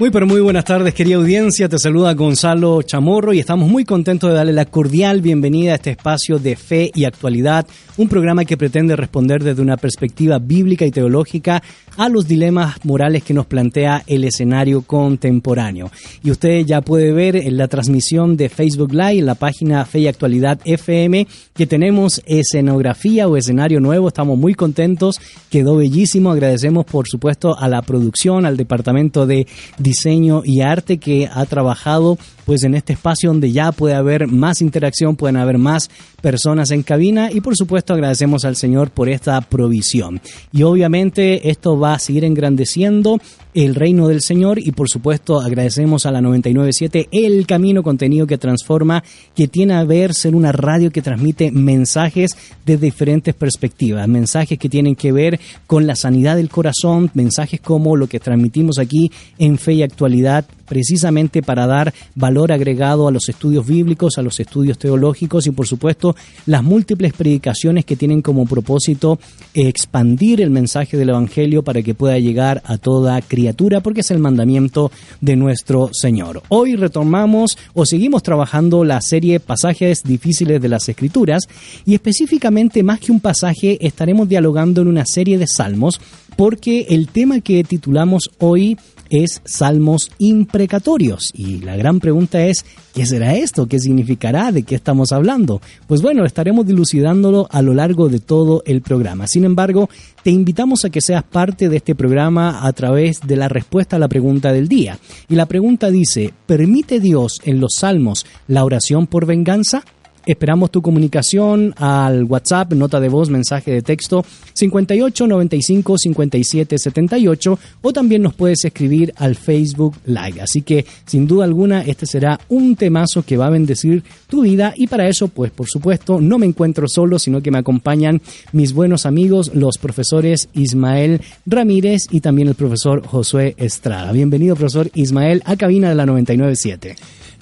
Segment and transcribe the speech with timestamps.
[0.00, 4.30] Muy pero muy buenas tardes querida audiencia, te saluda Gonzalo Chamorro y estamos muy contentos
[4.30, 7.66] de darle la cordial bienvenida a este espacio de fe y actualidad,
[7.98, 11.62] un programa que pretende responder desde una perspectiva bíblica y teológica
[11.98, 15.90] a los dilemas morales que nos plantea el escenario contemporáneo.
[16.22, 19.98] Y usted ya puede ver en la transmisión de Facebook Live, en la página Fe
[19.98, 25.16] y Actualidad FM, que tenemos escenografía o escenario nuevo, estamos muy contentos,
[25.50, 29.46] quedó bellísimo, agradecemos por supuesto a la producción, al departamento de
[29.90, 32.16] diseño y arte que ha trabajado
[32.50, 35.88] pues en este espacio donde ya puede haber más interacción, pueden haber más
[36.20, 40.20] personas en cabina y por supuesto agradecemos al Señor por esta provisión.
[40.52, 43.20] Y obviamente esto va a seguir engrandeciendo
[43.54, 48.36] el reino del Señor y por supuesto agradecemos a la 997 El Camino Contenido que
[48.36, 49.04] transforma,
[49.36, 54.68] que tiene a ver ser una radio que transmite mensajes desde diferentes perspectivas, mensajes que
[54.68, 59.56] tienen que ver con la sanidad del corazón, mensajes como lo que transmitimos aquí en
[59.56, 64.78] Fe y Actualidad precisamente para dar valor agregado a los estudios bíblicos, a los estudios
[64.78, 66.14] teológicos y por supuesto
[66.46, 69.18] las múltiples predicaciones que tienen como propósito
[69.52, 74.20] expandir el mensaje del Evangelio para que pueda llegar a toda criatura, porque es el
[74.20, 76.40] mandamiento de nuestro Señor.
[76.50, 81.48] Hoy retomamos o seguimos trabajando la serie Pasajes difíciles de las Escrituras
[81.84, 86.00] y específicamente más que un pasaje estaremos dialogando en una serie de salmos
[86.36, 88.78] porque el tema que titulamos hoy
[89.10, 91.30] es salmos imprecatorios.
[91.34, 93.66] Y la gran pregunta es, ¿qué será esto?
[93.66, 94.52] ¿Qué significará?
[94.52, 95.60] ¿De qué estamos hablando?
[95.86, 99.26] Pues bueno, estaremos dilucidándolo a lo largo de todo el programa.
[99.26, 99.90] Sin embargo,
[100.22, 103.98] te invitamos a que seas parte de este programa a través de la respuesta a
[103.98, 104.98] la pregunta del día.
[105.28, 109.84] Y la pregunta dice, ¿permite Dios en los salmos la oración por venganza?
[110.30, 117.58] Esperamos tu comunicación al WhatsApp, nota de voz, mensaje de texto 58 95 57 78
[117.82, 120.40] o también nos puedes escribir al Facebook Live.
[120.40, 124.72] Así que sin duda alguna este será un temazo que va a bendecir tu vida
[124.76, 128.72] y para eso pues por supuesto no me encuentro solo sino que me acompañan mis
[128.72, 134.12] buenos amigos los profesores Ismael Ramírez y también el profesor Josué Estrada.
[134.12, 136.94] Bienvenido profesor Ismael a cabina de la 997.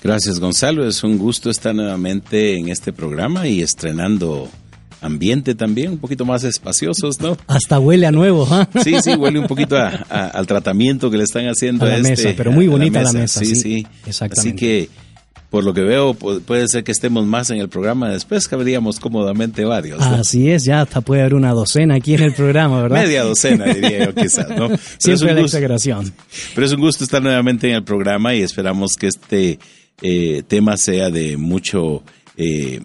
[0.02, 4.48] Gracias Gonzalo, es un gusto estar nuevamente en este programa y estrenando
[5.00, 7.36] ambiente también, un poquito más espaciosos, ¿no?
[7.46, 8.68] Hasta huele a nuevo, ¿ah?
[8.82, 12.30] Sí, sí, huele un poquito al tratamiento que le están haciendo a la este, mesa,
[12.36, 13.40] pero muy bonita la mesa.
[13.40, 14.40] sí, sí, Exactamente.
[14.40, 14.88] Así que,
[15.50, 19.64] por lo que veo, puede ser que estemos más en el programa, después cabríamos cómodamente
[19.64, 20.02] varios.
[20.02, 23.02] Así es, ya hasta puede haber una docena aquí en el programa, ¿verdad?
[23.02, 24.68] Media docena, diría yo, quizás, ¿no?
[24.68, 26.12] Pero Siempre la gusto, exageración.
[26.54, 29.58] Pero es un gusto estar nuevamente en el programa y esperamos que este
[30.02, 32.02] eh, tema sea de mucho
[32.36, 32.80] eh,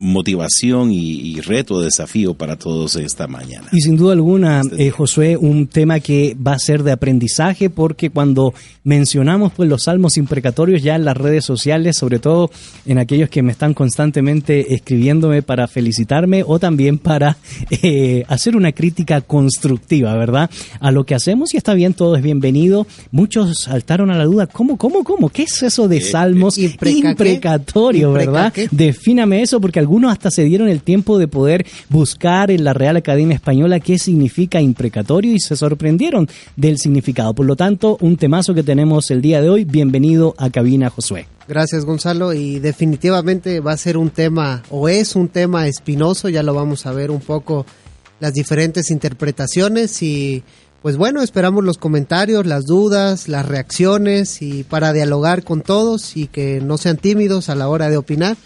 [0.00, 3.66] motivación y, y, reto, desafío para todos esta mañana.
[3.72, 8.10] Y sin duda alguna, eh, Josué, un tema que va a ser de aprendizaje porque
[8.10, 8.54] cuando
[8.84, 12.50] mencionamos pues los salmos imprecatorios ya en las redes sociales, sobre todo
[12.86, 17.36] en aquellos que me están constantemente escribiéndome para felicitarme o también para
[17.82, 20.48] eh, hacer una crítica constructiva, ¿verdad?
[20.78, 22.86] A lo que hacemos y está bien, todo es bienvenido.
[23.10, 25.28] Muchos saltaron a la duda, ¿cómo, cómo, cómo?
[25.28, 27.08] ¿Qué es eso de Eh, salmos ¿Impreca qué?
[27.08, 28.52] imprecatorios, ¿Impreca verdad?
[28.70, 32.98] Defíname eso porque algunos hasta se dieron el tiempo de poder buscar en la Real
[32.98, 37.32] Academia Española qué significa imprecatorio y se sorprendieron del significado.
[37.32, 39.64] Por lo tanto, un temazo que tenemos el día de hoy.
[39.64, 41.26] Bienvenido a Cabina Josué.
[41.48, 46.42] Gracias Gonzalo y definitivamente va a ser un tema o es un tema espinoso, ya
[46.42, 47.64] lo vamos a ver un poco
[48.20, 50.42] las diferentes interpretaciones y
[50.82, 56.26] pues bueno, esperamos los comentarios, las dudas, las reacciones y para dialogar con todos y
[56.26, 58.36] que no sean tímidos a la hora de opinar.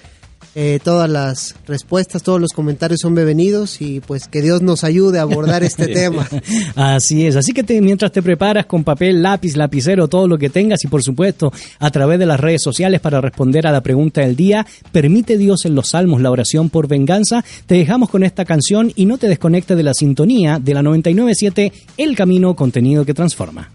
[0.55, 5.19] Eh, todas las respuestas, todos los comentarios son bienvenidos y pues que Dios nos ayude
[5.19, 6.29] a abordar este tema.
[6.77, 10.51] Así es, así que te- mientras te preparas con papel, lápiz, lapicero, todo lo que
[10.51, 14.21] tengas y por supuesto a través de las redes sociales para responder a la pregunta
[14.21, 17.43] del día, ¿permite Dios en los salmos la oración por venganza?
[17.65, 21.73] Te dejamos con esta canción y no te desconectes de la sintonía de la 997
[21.97, 23.71] El Camino, contenido que transforma.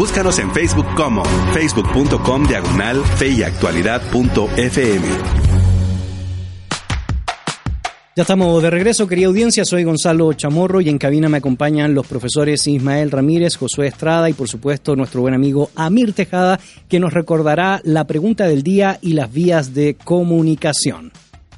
[0.00, 5.06] Búscanos en Facebook como facebook.com diagonal fe y actualidad punto FM.
[8.16, 9.66] Ya estamos de regreso, querida audiencia.
[9.66, 14.32] Soy Gonzalo Chamorro y en cabina me acompañan los profesores Ismael Ramírez, Josué Estrada y,
[14.32, 16.58] por supuesto, nuestro buen amigo Amir Tejada,
[16.88, 21.12] que nos recordará la pregunta del día y las vías de comunicación.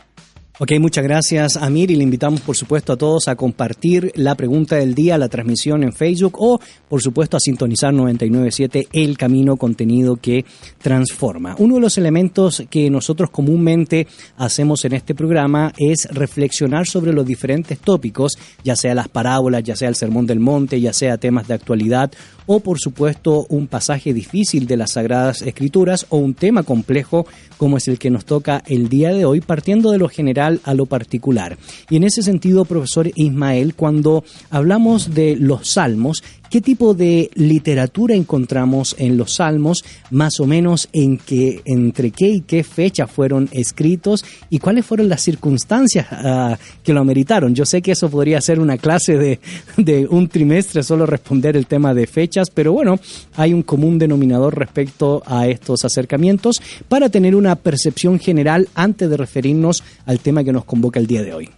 [0.61, 4.77] Ok, muchas gracias Amir y le invitamos por supuesto a todos a compartir la pregunta
[4.77, 10.15] del día, la transmisión en Facebook o por supuesto a sintonizar 997 El Camino contenido
[10.15, 10.45] que
[10.81, 11.57] transforma.
[11.59, 14.07] Uno de los elementos que nosotros comúnmente
[14.37, 19.75] hacemos en este programa es reflexionar sobre los diferentes tópicos, ya sea las parábolas, ya
[19.75, 22.13] sea el Sermón del Monte, ya sea temas de actualidad
[22.47, 27.27] o por supuesto un pasaje difícil de las Sagradas Escrituras o un tema complejo
[27.57, 30.75] como es el que nos toca el día de hoy, partiendo de lo general a
[30.75, 31.57] lo particular.
[31.89, 36.23] Y en ese sentido, profesor Ismael, cuando hablamos de los salmos,
[36.55, 42.29] ¿Qué tipo de literatura encontramos en los salmos, más o menos en qué, entre qué
[42.29, 47.57] y qué fecha fueron escritos y cuáles fueron las circunstancias ah, que lo ameritaron?
[47.57, 49.41] Yo sé que eso podría ser una clase
[49.77, 53.01] de un trimestre, solo responder el tema de fechas, pero bueno,
[53.35, 59.17] hay un común denominador respecto a estos acercamientos para tener una percepción general antes de
[59.17, 61.51] referirnos al tema que nos convoca el día de hoy.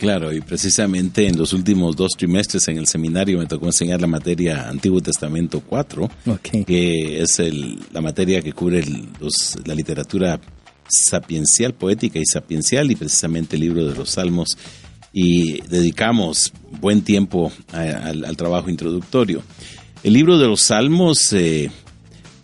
[0.00, 4.06] Claro, y precisamente en los últimos dos trimestres en el seminario me tocó enseñar la
[4.06, 6.10] materia Antiguo Testamento 4,
[6.66, 7.38] que es
[7.92, 8.82] la materia que cubre
[9.66, 10.40] la literatura
[10.88, 14.56] sapiencial, poética y sapiencial, y precisamente el libro de los Salmos,
[15.12, 19.42] y dedicamos buen tiempo al trabajo introductorio.
[20.02, 21.70] El libro de los Salmos eh,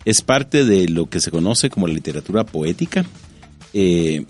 [0.05, 3.03] es parte de lo que se conoce como la literatura poética,
[3.73, 4.25] eh,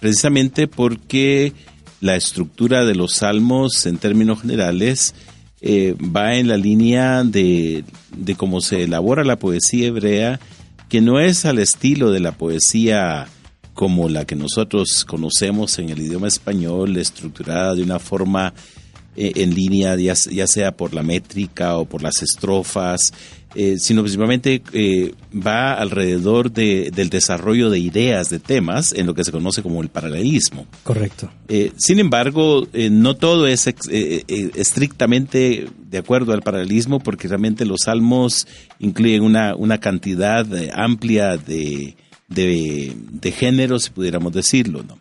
[0.00, 1.52] precisamente porque
[2.00, 5.14] la estructura de los salmos en términos generales
[5.60, 7.84] eh, va en la línea de,
[8.16, 10.40] de cómo se elabora la poesía hebrea,
[10.88, 13.26] que no es al estilo de la poesía
[13.74, 18.52] como la que nosotros conocemos en el idioma español, estructurada de una forma
[19.20, 23.12] eh, en línea, ya, sea por la métrica o por las estrofas,
[23.56, 29.14] eh, sino principalmente eh, va alrededor de, del desarrollo de ideas, de temas, en lo
[29.14, 30.68] que se conoce como el paralelismo.
[30.84, 31.32] Correcto.
[31.76, 38.46] sin embargo, no todo es estrictamente de acuerdo al paralelismo, porque realmente los salmos
[38.78, 41.96] incluyen una, una cantidad amplia de,
[42.28, 44.96] de, de géneros, si pudiéramos decirlo, ¿no?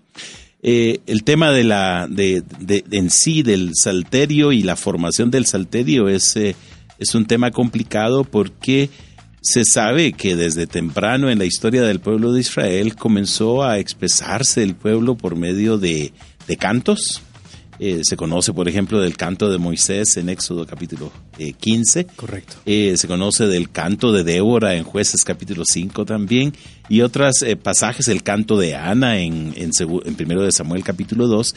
[0.64, 2.44] Eh, el tema de la, de,
[2.92, 6.56] en sí del salterio y la formación del salterio es, eh,
[6.98, 8.90] es un tema complicado porque
[9.42, 14.64] se sabe que desde temprano en la historia del pueblo de Israel comenzó a expresarse
[14.64, 16.12] el pueblo por medio de,
[16.48, 17.22] de cantos,
[17.80, 21.12] eh, se conoce, por ejemplo, del canto de Moisés en Éxodo capítulo
[21.60, 22.00] 15.
[22.00, 22.56] Eh, Correcto.
[22.66, 26.54] Eh, se conoce del canto de Débora en Jueces capítulo 5 también.
[26.90, 31.56] Y otros pasajes, el canto de Ana en, en, primero de Samuel capítulo 2.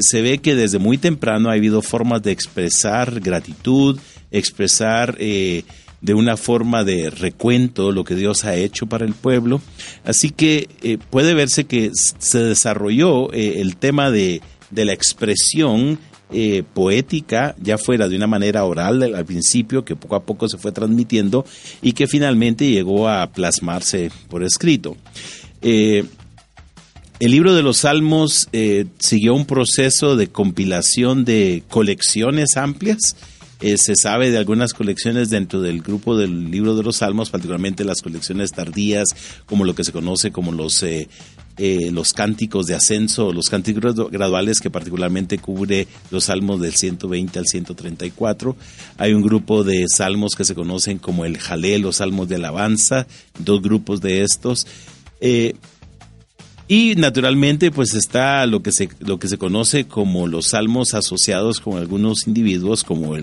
[0.00, 3.98] se ve que desde muy temprano ha habido formas de expresar gratitud,
[4.30, 9.60] expresar de una forma de recuento lo que Dios ha hecho para el pueblo.
[10.04, 14.40] Así que puede verse que se desarrolló el tema de
[14.70, 15.98] de la expresión
[16.32, 20.58] eh, poética, ya fuera de una manera oral al principio, que poco a poco se
[20.58, 21.44] fue transmitiendo
[21.82, 24.96] y que finalmente llegó a plasmarse por escrito.
[25.62, 26.04] Eh,
[27.18, 33.16] el libro de los Salmos eh, siguió un proceso de compilación de colecciones amplias.
[33.60, 38.00] se sabe de algunas colecciones dentro del grupo del libro de los Salmos, particularmente las
[38.00, 39.08] colecciones tardías,
[39.44, 41.08] como lo que se conoce como los eh,
[41.92, 47.46] los cánticos de ascenso, los cánticos graduales que particularmente cubre los salmos del 120 al
[47.46, 48.56] 134.
[48.96, 53.06] Hay un grupo de salmos que se conocen como el Jalé, los salmos de alabanza,
[53.38, 54.66] dos grupos de estos.
[55.20, 55.54] Eh,
[56.66, 61.58] y naturalmente pues está lo que se, lo que se conoce como los salmos asociados
[61.58, 63.16] con algunos individuos, como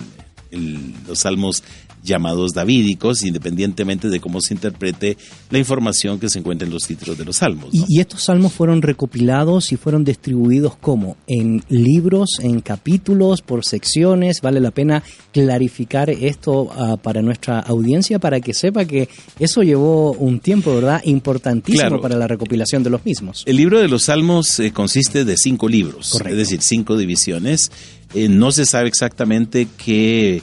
[0.52, 1.64] los salmos
[2.08, 5.18] llamados davídicos, independientemente de cómo se interprete
[5.52, 7.70] la información que se encuentra en los títulos de los salmos.
[7.72, 11.18] ¿Y, estos salmos fueron recopilados y fueron distribuidos como?
[11.28, 14.42] ¿En libros, en capítulos, por secciones?
[14.42, 19.10] Vale la pena clarificar esto ah, para nuestra audiencia para que sepa que
[19.40, 21.02] eso llevó un tiempo, ¿verdad?
[21.04, 23.44] Importantísimo para la recopilación de los mismos.
[23.46, 27.72] El libro de los salmos eh, consiste de cinco libros, es decir, cinco divisiones.
[28.14, 30.42] Eh, no se sabe exactamente qué...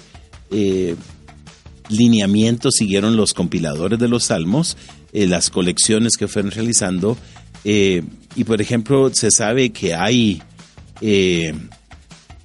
[0.51, 0.95] Eh,
[1.89, 4.77] lineamientos siguieron los compiladores de los salmos,
[5.13, 7.17] eh, las colecciones que fueron realizando.
[7.65, 8.03] Eh,
[8.37, 10.43] y por ejemplo, se sabe que hay
[11.01, 11.55] eh,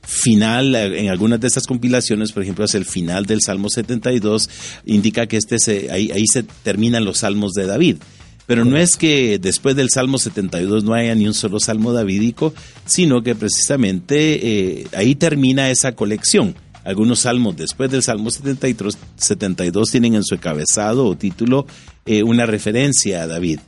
[0.03, 4.49] final en algunas de estas compilaciones, por ejemplo, es el final del Salmo 72,
[4.85, 7.97] indica que este se, ahí, ahí se terminan los salmos de David.
[8.45, 12.51] Pero no es que después del Salmo 72 no haya ni un solo salmo davídico,
[12.83, 16.55] sino que precisamente ahí termina esa colección.
[16.89, 21.67] Algunos salmos después del Salmo 73, 72 tienen en su encabezado o título
[22.03, 23.59] eh, una referencia a David.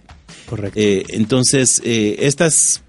[0.47, 0.79] Correcto.
[0.79, 2.81] Eh, entonces, estas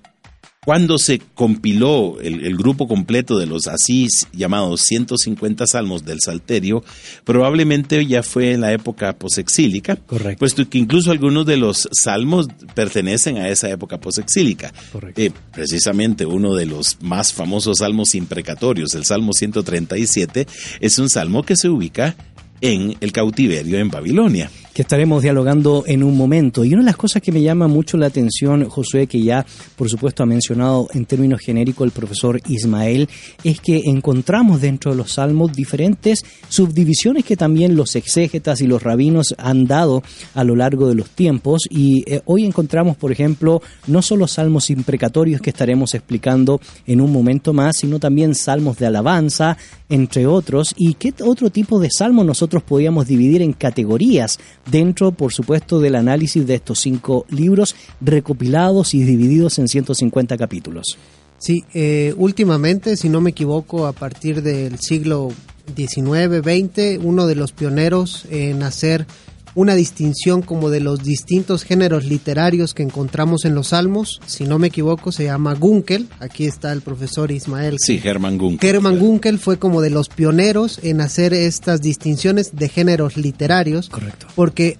[0.64, 6.84] cuando se compiló el, grupo completo de los así llamados 150 salmos del Salterio,
[7.24, 10.38] probablemente ya fue en la época posexílica, Correcto.
[10.38, 14.72] puesto que incluso algunos de los salmos pertenecen a esa época posexílica.
[14.92, 15.20] Correcto.
[15.20, 20.46] Eh, precisamente uno de los más famosos salmos imprecatorios, el Salmo 137,
[20.78, 22.14] es un salmo que se ubica
[22.60, 26.64] en el cautiverio en Babilonia que estaremos dialogando en un momento.
[26.64, 29.44] Y una de las cosas que me llama mucho la atención, Josué, que ya
[29.76, 33.08] por supuesto ha mencionado en términos genéricos el profesor Ismael,
[33.44, 38.82] es que encontramos dentro de los salmos diferentes subdivisiones que también los exégetas y los
[38.82, 40.02] rabinos han dado
[40.34, 41.62] a lo largo de los tiempos.
[41.70, 47.12] Y eh, hoy encontramos, por ejemplo, no solo salmos imprecatorios que estaremos explicando en un
[47.12, 49.56] momento más, sino también salmos de alabanza,
[49.88, 50.74] entre otros.
[50.76, 54.38] ¿Y qué otro tipo de salmos nosotros podíamos dividir en categorías?
[54.70, 60.98] Dentro, por supuesto, del análisis de estos cinco libros recopilados y divididos en 150 capítulos.
[61.38, 65.32] Sí, eh, últimamente, si no me equivoco, a partir del siglo
[65.74, 69.06] XIX, XX, uno de los pioneros en hacer
[69.54, 74.20] una distinción como de los distintos géneros literarios que encontramos en los salmos.
[74.26, 76.08] Si no me equivoco, se llama Gunkel.
[76.20, 77.76] Aquí está el profesor Ismael.
[77.78, 78.68] Sí, Hermann Gunkel.
[78.68, 83.88] Hermann Gunkel fue como de los pioneros en hacer estas distinciones de géneros literarios.
[83.90, 84.26] Correcto.
[84.34, 84.78] Porque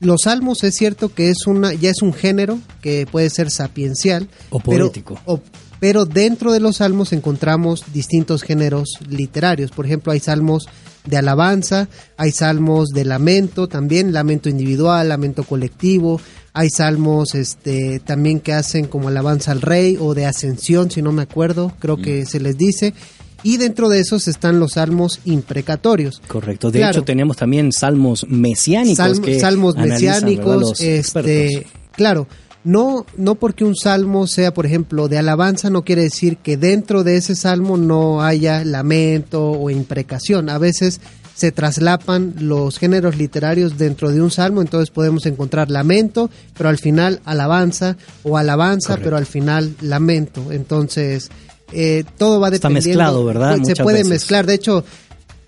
[0.00, 4.28] los salmos es cierto que es una ya es un género que puede ser sapiencial
[4.50, 5.20] o poético.
[5.24, 5.42] Pero,
[5.80, 9.70] pero dentro de los salmos encontramos distintos géneros literarios.
[9.70, 10.66] Por ejemplo, hay salmos
[11.06, 16.20] de alabanza, hay salmos de lamento también, lamento individual, lamento colectivo,
[16.52, 21.12] hay salmos este también que hacen como alabanza al rey o de ascensión, si no
[21.12, 22.26] me acuerdo, creo que mm.
[22.26, 22.94] se les dice.
[23.42, 26.22] Y dentro de esos están los salmos imprecatorios.
[26.26, 26.70] Correcto.
[26.70, 29.20] De hecho, tenemos también salmos mesiánicos.
[29.38, 30.80] salmos mesiánicos.
[30.80, 32.26] Este, claro,
[32.64, 37.04] no, no porque un salmo sea, por ejemplo, de alabanza, no quiere decir que dentro
[37.04, 40.48] de ese salmo no haya lamento o imprecación.
[40.48, 41.00] A veces
[41.34, 46.78] se traslapan los géneros literarios dentro de un salmo, entonces podemos encontrar lamento, pero al
[46.78, 50.50] final alabanza, o alabanza, pero al final lamento.
[50.50, 51.30] Entonces,
[51.72, 52.78] eh, todo va dependiendo.
[52.78, 53.58] Está mezclado, ¿verdad?
[53.64, 54.46] Se puede mezclar.
[54.46, 54.84] De hecho,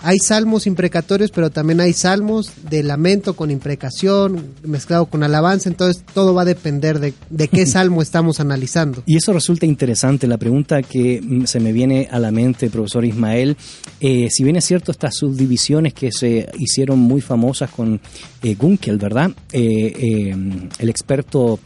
[0.01, 6.05] hay salmos imprecatorios, pero también hay salmos de lamento con imprecación, mezclado con alabanza, entonces
[6.13, 7.15] todo va a depender de,
[7.49, 9.03] qué salmo estamos analizando.
[9.07, 10.27] Y eso resulta interesante.
[10.27, 13.57] La pregunta que mm, se me viene a la mente, profesor Ismael,
[14.01, 18.01] eh, si bien es cierto estas subdivisiones que se hicieron muy famosas con
[18.43, 19.31] eh, Gunkel, ¿verdad?
[19.53, 20.35] Eh,
[20.79, 21.59] el experto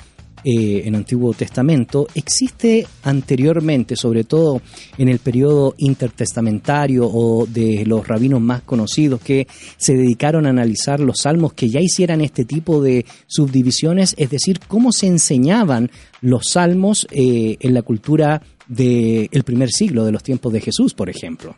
[0.44, 4.62] eh, en Antiguo Testamento, existe anteriormente, sobre todo
[4.96, 11.00] en el periodo intertestamentario o de los rabinos más conocidos que se dedicaron a analizar
[11.00, 16.48] los salmos que ya hicieran este tipo de subdivisiones, es decir, cómo se enseñaban los
[16.50, 21.54] salmos eh, en la cultura del primer siglo, de los tiempos de Jesús, por ejemplo.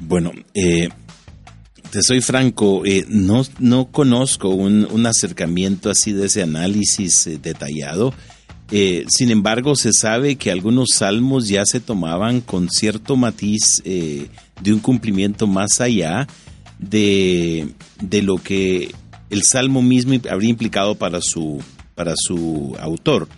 [0.00, 0.88] Bueno, eh,
[1.90, 8.14] te soy franco, eh, no, no conozco un, acercamiento así de ese análisis eh, detallado.
[8.70, 14.72] Eh, sin embargo, se sabe que algunos salmos ya se tomaban con cierto matiz de
[14.72, 16.28] un cumplimiento más allá
[16.78, 17.68] de,
[18.00, 18.94] de, lo que
[19.28, 21.60] el salmo mismo habría implicado para su,
[21.96, 23.28] para su autor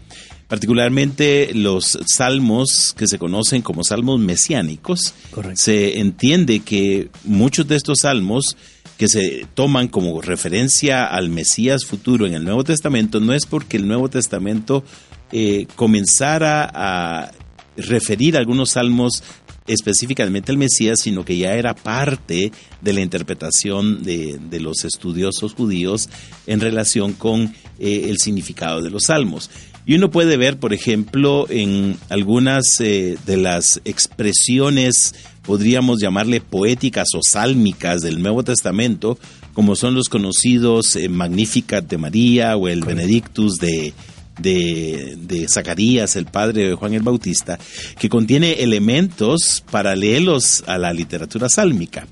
[0.52, 5.14] particularmente los salmos que se conocen como salmos mesiánicos.
[5.54, 8.58] Se entiende que muchos de estos salmos
[8.98, 13.78] que se toman como referencia al Mesías futuro en el Nuevo Testamento no es porque
[13.78, 14.84] el Nuevo Testamento
[15.32, 17.32] eh, comenzara a
[17.78, 19.22] referir algunos salmos
[19.66, 26.10] específicamente al Mesías, sino que ya era parte de la interpretación de, los estudiosos judíos
[26.46, 29.50] en relación con eh, el significado de los salmos.
[29.84, 37.08] Y uno puede ver, por ejemplo, en algunas eh, de las expresiones, podríamos llamarle poéticas
[37.16, 39.18] o sálmicas del Nuevo Testamento,
[39.54, 43.92] como son los conocidos eh, Magnificat de María o el Benedictus de,
[44.38, 47.58] de, Zacarías, el padre de Juan el Bautista,
[47.98, 52.06] que contiene elementos paralelos a la literatura sálmica.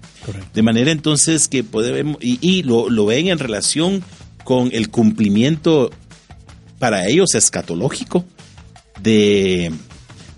[0.53, 4.03] De manera entonces que podemos, y, y lo, lo ven en relación
[4.43, 5.91] con el cumplimiento
[6.81, 8.25] para ellos escatológico
[9.01, 9.71] de,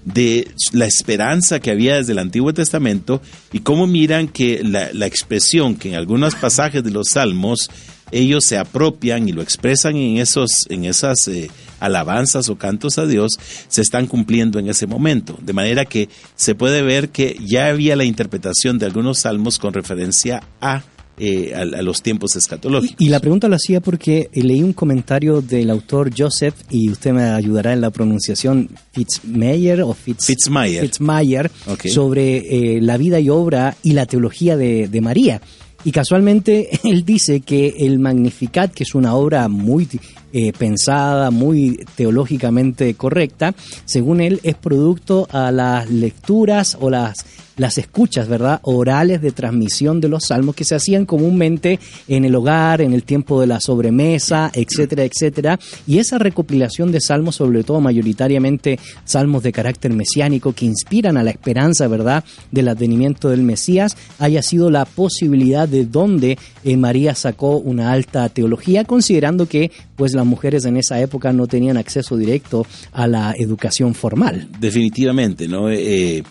[0.05, 3.23] de la esperanza que había desde el Antiguo Testamento
[3.53, 7.71] y cómo miran que la, expresión que en algunos pasajes de los Salmos
[8.11, 13.07] ellos se apropian y lo expresan en, esos, en esas eh, alabanzas o cantos a
[13.07, 15.39] Dios, se están cumpliendo en ese momento.
[15.41, 19.73] De manera que se puede ver que ya había la interpretación de algunos salmos con
[19.73, 20.83] referencia a
[21.19, 22.97] eh, a, los tiempos escatológicos.
[22.99, 27.25] Y, la pregunta lo hacía porque leí un comentario del autor Joseph, y usted me
[27.25, 31.51] ayudará en la pronunciación, Fitzmayer o Fitzmayer,
[31.85, 35.41] sobre eh, la vida y obra y la teología de, de María.
[35.85, 39.89] Y casualmente él dice que el Magnificat, que es una obra muy
[40.33, 43.55] eh, pensada, muy teológicamente correcta,
[43.85, 47.25] según él es producto a las lecturas o las
[47.57, 48.61] las escuchas, ¿verdad?
[48.63, 51.79] Orales de transmisión de los salmos que se hacían comúnmente
[52.09, 55.59] en el hogar, en el tiempo de la sobremesa, etcétera, etcétera.
[55.87, 61.23] Y esa recopilación de salmos, sobre todo mayoritariamente salmos de carácter mesiánico que inspiran a
[61.23, 67.15] la esperanza, ¿verdad?, del advenimiento del Mesías, haya sido la posibilidad de donde eh, María
[67.15, 72.17] sacó una alta teología, considerando que pues las mujeres en esa época no tenían acceso
[72.17, 74.49] directo a la educación formal.
[74.59, 75.71] Definitivamente, ¿no?
[75.71, 76.23] Eh,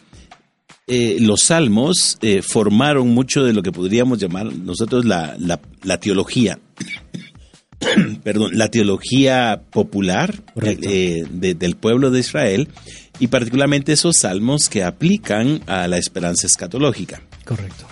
[0.87, 6.59] los salmos eh, formaron mucho de lo que podríamos llamar nosotros la, la, teología.
[8.23, 12.67] Perdón, la teología popular eh, del pueblo de Israel
[13.19, 17.21] y particularmente esos salmos que aplican a la esperanza escatológica.
[17.45, 17.85] Correcto.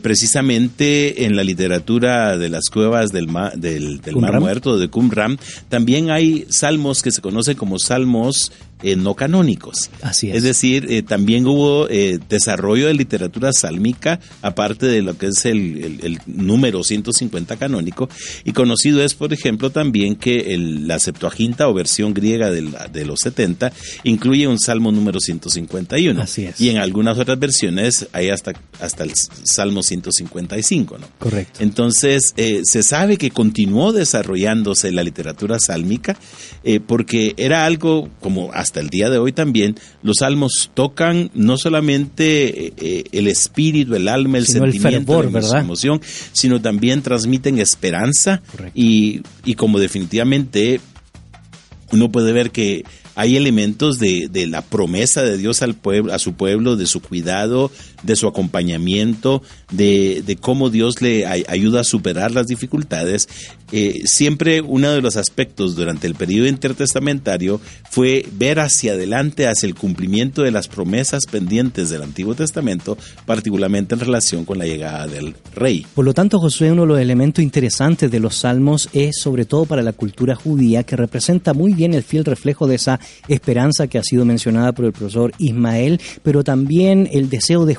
[0.00, 3.26] precisamente en la literatura de las cuevas del,
[3.56, 5.38] del, Mar Muerto, de Qumran,
[5.68, 8.52] también hay salmos que se conocen como salmos
[8.82, 9.90] eh, no canónicos.
[10.02, 10.36] Así es.
[10.36, 15.44] Es decir, eh, también hubo eh, desarrollo de literatura sálmica, aparte de lo que es
[15.44, 18.08] el, número 150 canónico,
[18.44, 23.72] y conocido es, por ejemplo, también que la Septuaginta o versión griega de los 70
[24.04, 26.20] incluye un salmo número 151.
[26.20, 26.60] Así es.
[26.60, 31.06] Y en algunas otras versiones hay hasta, hasta el salmo 155, ¿no?
[31.18, 31.60] Correcto.
[31.62, 32.34] Entonces,
[32.64, 36.16] se sabe que continuó desarrollándose la literatura sálmica
[36.86, 41.58] porque era algo como hasta hasta el día de hoy también, los salmos tocan no
[41.58, 46.00] solamente eh, eh, el espíritu, el alma, el sentimiento, la emoción,
[46.32, 48.40] sino también transmiten esperanza.
[48.74, 50.80] Y, y como definitivamente
[51.90, 56.18] uno puede ver que hay elementos de, de, la promesa de Dios al pueblo, a
[56.18, 57.70] su pueblo, de su cuidado,
[58.02, 63.28] de su acompañamiento, de, de cómo Dios le ayuda a superar las dificultades.
[63.72, 67.58] Eh, siempre uno de los aspectos durante el periodo intertestamentario
[67.90, 73.94] fue ver hacia adelante, hacia el cumplimiento de las promesas pendientes del Antiguo Testamento, particularmente
[73.94, 75.86] en relación con la llegada del rey.
[75.94, 79.64] Por lo tanto, Josué, uno de los elementos interesantes de los salmos es sobre todo
[79.64, 83.98] para la cultura judía, que representa muy bien el fiel reflejo de esa esperanza que
[83.98, 87.74] ha sido mencionada por el profesor Ismael, pero también el deseo de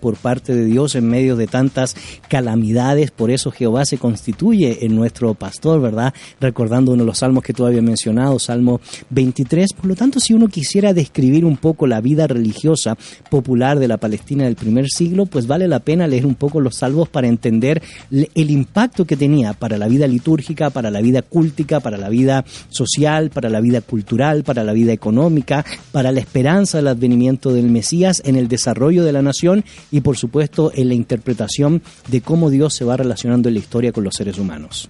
[0.00, 1.96] por parte de Dios en medio de tantas
[2.28, 3.10] calamidades.
[3.10, 6.14] Por eso Jehová se constituye en nuestro pastor, ¿verdad?
[6.40, 9.72] Recordando uno de los salmos que tú habías mencionado, Salmo 23.
[9.72, 12.96] Por lo tanto, si uno quisiera describir un poco la vida religiosa
[13.30, 16.76] popular de la Palestina del primer siglo, pues vale la pena leer un poco los
[16.76, 21.80] salmos para entender el impacto que tenía para la vida litúrgica, para la vida cúltica,
[21.80, 24.12] para la vida social, para la vida cultural
[24.44, 29.12] para la vida económica, para la esperanza del advenimiento del Mesías, en el desarrollo de
[29.12, 33.54] la nación y por supuesto en la interpretación de cómo Dios se va relacionando en
[33.54, 34.88] la historia con los seres humanos.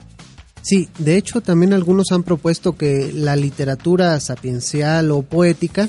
[0.63, 5.89] Sí, de hecho también algunos han propuesto que la literatura sapiencial o poética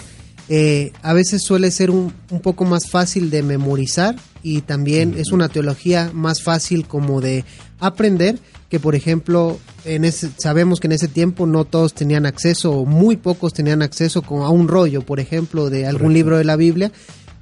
[0.50, 5.32] eh, a veces suele ser un, un, poco más fácil de memorizar y también es
[5.32, 7.46] una teología más fácil como de
[7.80, 12.72] aprender que por ejemplo en ese, sabemos que en ese tiempo no todos tenían acceso
[12.72, 16.56] o muy pocos tenían acceso a un rollo por ejemplo de algún libro de la
[16.56, 16.92] Biblia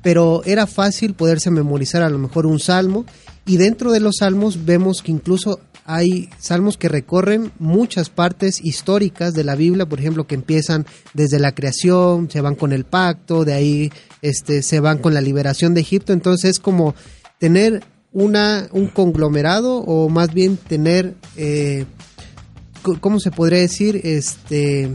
[0.01, 3.05] pero era fácil poderse memorizar a lo mejor un salmo
[3.45, 9.33] y dentro de los salmos vemos que incluso hay salmos que recorren muchas partes históricas
[9.33, 13.45] de la Biblia, por ejemplo, que empiezan desde la creación, se van con el pacto,
[13.45, 16.93] de ahí este, se van con la liberación de Egipto, entonces es como
[17.39, 17.83] tener
[18.13, 21.85] una, un conglomerado o más bien tener, eh,
[22.99, 24.01] ¿cómo se podría decir?
[24.03, 24.89] Este,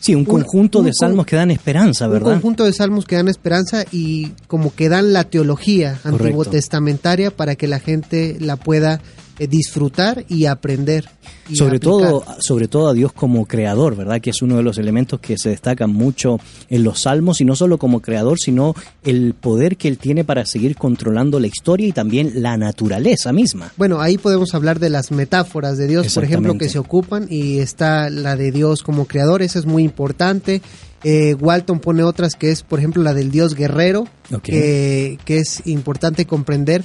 [0.00, 2.28] Sí, un conjunto de salmos que dan esperanza, ¿verdad?
[2.28, 7.30] Un conjunto de salmos que dan esperanza y como que dan la teología antiguo testamentaria
[7.30, 9.00] para que la gente la pueda
[9.46, 11.08] disfrutar y aprender.
[11.54, 14.20] sobre todo, sobre todo a Dios como creador, ¿verdad?
[14.20, 17.54] Que es uno de los elementos que se destacan mucho en los salmos, y no
[17.54, 18.74] solo como creador, sino
[19.04, 23.72] el poder que él tiene para seguir controlando la historia y también la naturaleza misma.
[23.76, 27.58] Bueno, ahí podemos hablar de las metáforas de Dios, por ejemplo, que se ocupan, y
[27.58, 30.62] está la de Dios como creador, esa es muy importante.
[31.04, 34.08] Eh, Walton pone otras que es, por ejemplo, la del Dios guerrero,
[34.42, 36.82] que, que es importante comprender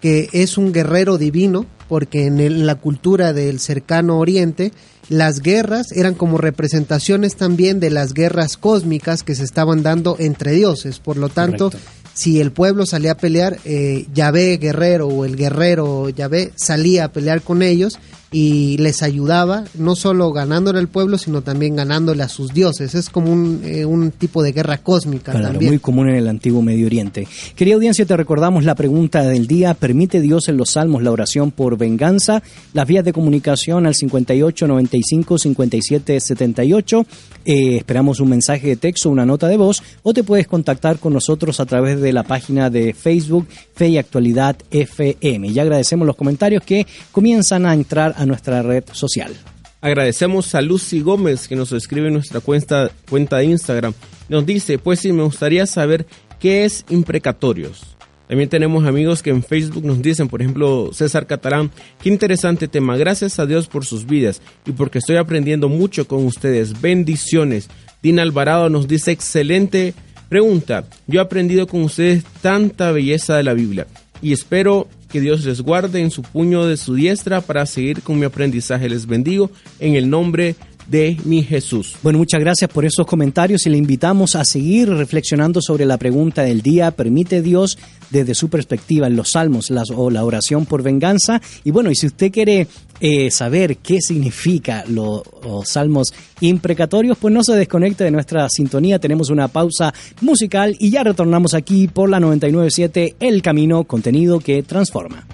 [0.00, 4.72] que es un guerrero divino, porque en la cultura del cercano oriente
[5.08, 10.52] las guerras eran como representaciones también de las guerras cósmicas que se estaban dando entre
[10.52, 11.00] dioses.
[11.00, 11.72] Por lo tanto,
[12.14, 17.12] si el pueblo salía a pelear, eh, Yahvé guerrero o el guerrero Yahvé salía a
[17.12, 17.98] pelear con ellos
[18.32, 22.94] y les ayudaba, no solo ganándole al pueblo, sino también ganándole a sus dioses.
[22.94, 25.72] Es como un, eh, un tipo de guerra cósmica claro, también.
[25.72, 27.26] muy común en el antiguo Medio Oriente.
[27.56, 29.74] Querida audiencia, te recordamos la pregunta del día.
[29.74, 32.42] ¿Permite Dios en los salmos la oración por venganza?
[32.72, 37.06] Las vías de comunicación al 58 95 57 78.
[37.44, 41.58] esperamos un mensaje de texto, una nota de voz, o te puedes contactar con nosotros
[41.58, 45.52] a través de la página de Facebook Fe y Actualidad FM.
[45.52, 49.32] Ya agradecemos los comentarios que comienzan a entrar a nuestra red social.
[49.80, 53.94] Agradecemos a Lucy Gómez que nos escribe en nuestra cuenta, cuenta de Instagram.
[54.28, 56.06] Nos dice, pues sí, me gustaría saber
[56.38, 57.96] qué es imprecatorios.
[58.28, 61.70] También tenemos amigos que en Facebook nos dicen, por ejemplo, César Catalán,
[62.02, 66.26] qué interesante tema, gracias a Dios por sus vidas y porque estoy aprendiendo mucho con
[66.26, 66.78] ustedes.
[66.82, 67.70] Bendiciones.
[68.02, 69.94] Dina Alvarado nos dice, excelente
[70.28, 73.86] pregunta, yo he aprendido con ustedes tanta belleza de la Biblia
[74.20, 78.18] y espero que Dios les guarde en su puño de su diestra para seguir con
[78.18, 78.88] mi aprendizaje.
[78.88, 80.56] Les bendigo en el nombre
[80.90, 81.94] de mi Jesús.
[82.02, 86.42] Bueno, muchas gracias por esos comentarios y le invitamos a seguir reflexionando sobre la pregunta
[86.42, 86.90] del día.
[86.90, 87.78] ¿Permite Dios
[88.10, 91.40] desde su perspectiva en los salmos las, o la oración por venganza?
[91.64, 92.66] Y bueno, y si usted quiere
[93.00, 95.22] eh, saber qué significa los
[95.64, 98.98] salmos imprecatorios, pues no se desconecte de nuestra sintonía.
[98.98, 104.62] Tenemos una pausa musical y ya retornamos aquí por la 997 El Camino, contenido que
[104.62, 105.26] transforma.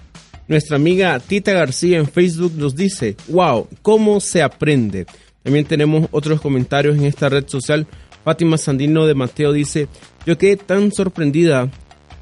[0.48, 5.06] Nuestra amiga Tita García en Facebook nos dice, wow, ¿cómo se aprende?
[5.44, 7.88] También tenemos otros comentarios en esta red social.
[8.24, 9.88] Fátima Sandino de Mateo dice,
[10.26, 11.70] yo quedé tan sorprendida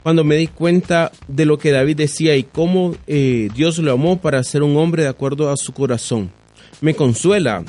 [0.04, 4.20] cuando me di cuenta de lo que David decía y cómo eh, Dios lo amó
[4.22, 6.32] para ser un hombre de acuerdo a su corazón.
[6.82, 7.66] Me consuela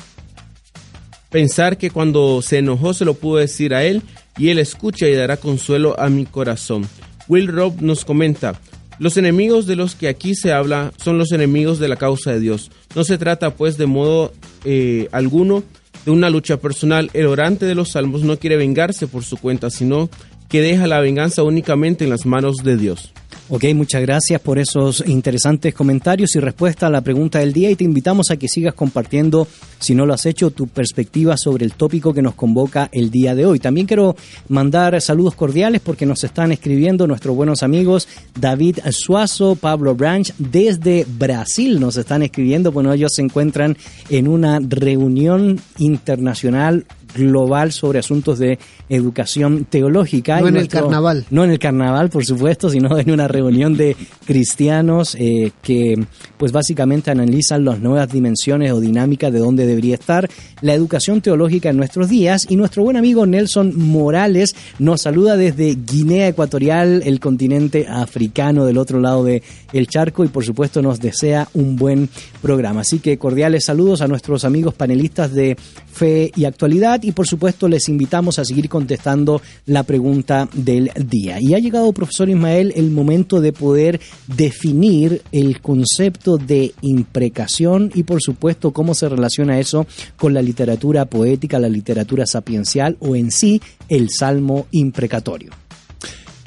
[1.29, 4.03] pensar que cuando se enojó se lo pudo decir a él
[4.37, 6.87] y él escucha y dará consuelo a mi corazón.
[7.27, 8.59] Will Rob nos comenta,
[8.99, 12.39] los enemigos de los que aquí se habla son los enemigos de la causa de
[12.39, 12.69] Dios.
[12.95, 14.33] No se trata pues de modo
[14.65, 15.63] eh, alguno
[16.05, 17.09] de una lucha personal.
[17.13, 20.09] El orante de los salmos no quiere vengarse por su cuenta, sino
[20.49, 23.13] que deja la venganza únicamente en las manos de Dios.
[23.51, 27.75] Ok, muchas gracias por esos interesantes comentarios y respuesta a la pregunta del día y
[27.75, 29.47] te invitamos a que sigas compartiendo,
[29.79, 33.33] si no lo has hecho, tu perspectiva sobre el tópico que nos convoca el día
[33.33, 33.57] de hoy.
[33.57, 34.15] También quiero
[34.49, 38.07] mandar saludos cordiales porque nos están escribiendo nuestros buenos amigos
[38.39, 42.71] David Suazo, Pablo Branch, desde Brasil nos están escribiendo.
[42.71, 43.75] Bueno, ellos se encuentran
[44.11, 50.41] en una reunión internacional global sobre asuntos de educación teológica.
[50.41, 51.25] No en el carnaval.
[51.29, 53.95] No en el carnaval, por supuesto, sino en una reunión de
[54.25, 56.05] cristianos eh, que
[56.37, 60.29] pues básicamente analizan las nuevas dimensiones o dinámicas de dónde debería estar
[60.61, 62.45] la educación teológica en nuestros días.
[62.49, 68.77] Y nuestro buen amigo Nelson Morales nos saluda desde Guinea Ecuatorial, el continente africano del
[68.77, 69.43] otro lado del
[69.73, 72.09] el charco y por supuesto nos desea un buen
[72.41, 72.81] programa.
[72.81, 75.57] Así que cordiales saludos a nuestros amigos panelistas de
[75.91, 81.37] fe y actualidad y por supuesto les invitamos a seguir contestando la pregunta del día.
[81.39, 88.03] Y ha llegado, profesor Ismael, el momento de poder definir el concepto de imprecación y
[88.03, 93.31] por supuesto cómo se relaciona eso con la literatura poética, la literatura sapiencial o en
[93.31, 95.51] sí el salmo imprecatorio.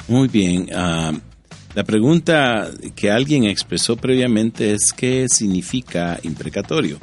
[0.08, 0.68] Muy bien.
[0.74, 1.12] Ah,
[1.74, 6.98] la pregunta que alguien expresó previamente es qué significa imprecatorio.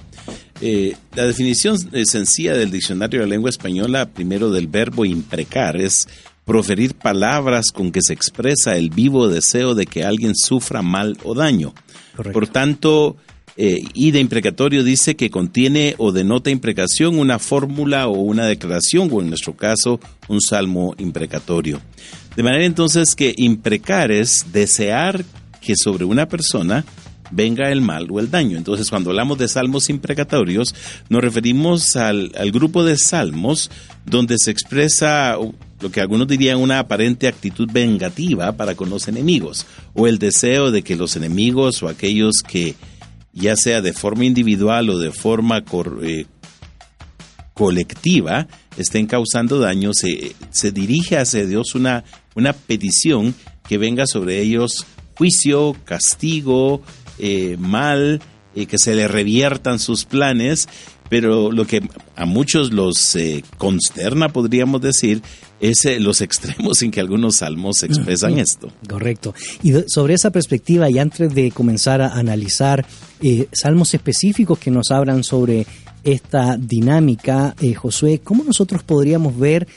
[0.61, 6.07] Eh, la definición sencilla del diccionario de la lengua española, primero del verbo imprecar, es
[6.45, 11.33] proferir palabras con que se expresa el vivo deseo de que alguien sufra mal o
[11.33, 11.73] daño.
[12.33, 13.17] Por tanto,
[13.61, 19.09] Eh, y de imprecatorio dice que contiene o denota imprecación una fórmula o una declaración,
[19.11, 21.81] o en nuestro caso, un salmo imprecatorio.
[22.37, 25.25] De manera entonces que imprecar es desear
[25.59, 26.85] que sobre una persona
[27.31, 28.57] venga el mal o el daño.
[28.57, 30.75] Entonces, cuando hablamos de salmos imprecatorios,
[31.09, 33.69] nos referimos al, al, grupo de salmos
[34.05, 35.37] donde se expresa
[35.81, 40.71] lo que algunos dirían una aparente actitud vengativa para con los enemigos, o el deseo
[40.71, 42.75] de que los enemigos o aquellos que,
[43.33, 45.63] ya sea de forma individual o de forma
[46.03, 46.25] eh,
[47.53, 52.03] colectiva, estén causando daño, se, se dirige hacia Dios una,
[52.35, 53.33] una petición
[53.67, 54.85] que venga sobre ellos
[55.19, 56.81] juicio, castigo,
[57.19, 58.21] eh, mal,
[58.55, 60.67] eh, que se le reviertan sus planes,
[61.09, 61.81] pero lo que
[62.15, 65.21] a muchos los eh, consterna, podríamos decir,
[65.59, 68.71] es los extremos en que algunos salmos expresan esto.
[68.87, 69.33] Correcto.
[69.63, 72.85] Y sobre esa perspectiva, y antes de comenzar a analizar
[73.51, 75.65] salmos específicos que nos hablan sobre
[76.03, 79.67] esta dinámica, Josué, ¿cómo nosotros podríamos ver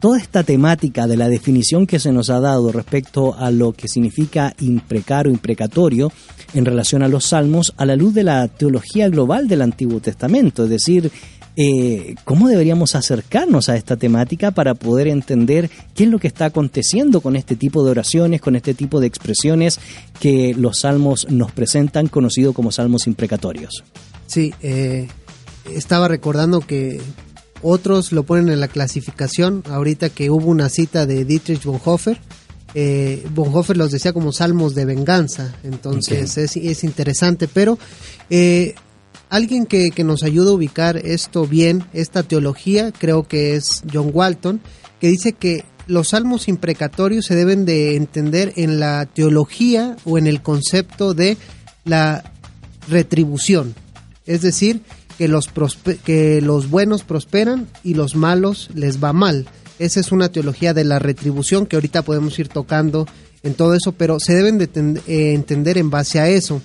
[0.00, 3.88] toda esta temática de la definición que se nos ha dado respecto a lo que
[3.88, 6.12] significa imprecar o imprecatorio
[6.54, 10.64] en relación a los salmos a la luz de la teología global del Antiguo Testamento,
[10.64, 11.10] es decir,
[11.60, 16.44] eh, cómo deberíamos acercarnos a esta temática para poder entender qué es lo que está
[16.44, 19.80] aconteciendo con este tipo de oraciones, con este tipo de expresiones
[20.20, 23.82] que los salmos nos presentan, conocido como salmos imprecatorios.
[24.28, 25.08] Sí, eh,
[25.74, 27.00] estaba recordando que
[27.62, 32.20] otros lo ponen en la clasificación, ahorita que hubo una cita de Dietrich Bonhoeffer,
[32.74, 37.78] eh, Bonhoeffer los decía como salmos de venganza, entonces es, interesante, pero
[38.28, 38.74] eh,
[39.30, 44.60] alguien que, nos ayuda a ubicar esto bien, esta teología, creo que es John Walton,
[45.00, 50.26] que dice que los salmos imprecatorios se deben de entender en la teología o en
[50.26, 51.38] el concepto de
[51.84, 52.32] la
[52.88, 53.74] retribución,
[54.26, 54.82] es decir,
[55.18, 55.48] que los,
[56.04, 59.46] que los buenos prosperan y los malos les va mal.
[59.80, 63.06] Esa es una teología de la retribución que ahorita podemos ir tocando
[63.42, 64.68] en todo eso, pero se deben de
[65.06, 66.62] eh, entender en base a eso,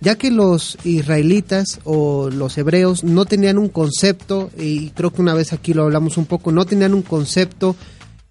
[0.00, 5.34] ya que los israelitas o los hebreos no tenían un concepto, y creo que una
[5.34, 7.76] vez aquí lo hablamos un poco, no tenían un concepto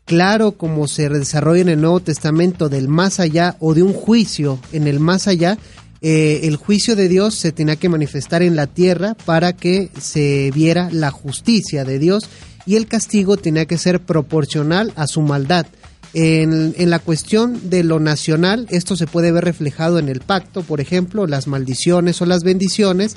[0.06, 4.60] claro como se desarrolla en el Nuevo Testamento del más allá o de un juicio
[4.71, 5.58] en el más allá,
[6.07, 10.51] eh, el juicio de Dios se tenía que manifestar en la tierra para que se
[10.53, 12.29] viera la justicia de Dios
[12.67, 15.65] y el castigo tenía que ser proporcional a su maldad.
[16.13, 20.61] En, en, la cuestión de lo nacional, esto se puede ver reflejado en el pacto,
[20.61, 23.15] por ejemplo, las maldiciones o las bendiciones,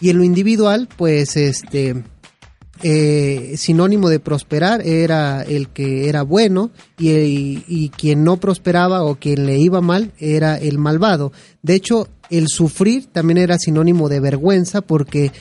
[0.00, 2.04] y en lo individual, pues este
[2.82, 9.16] eh, sinónimo de prosperar era el que era bueno y, y, quien no prosperaba o
[9.16, 11.32] quien le iba mal era el malvado.
[11.62, 15.32] De hecho, el sufrir también era sinónimo de vergüenza porque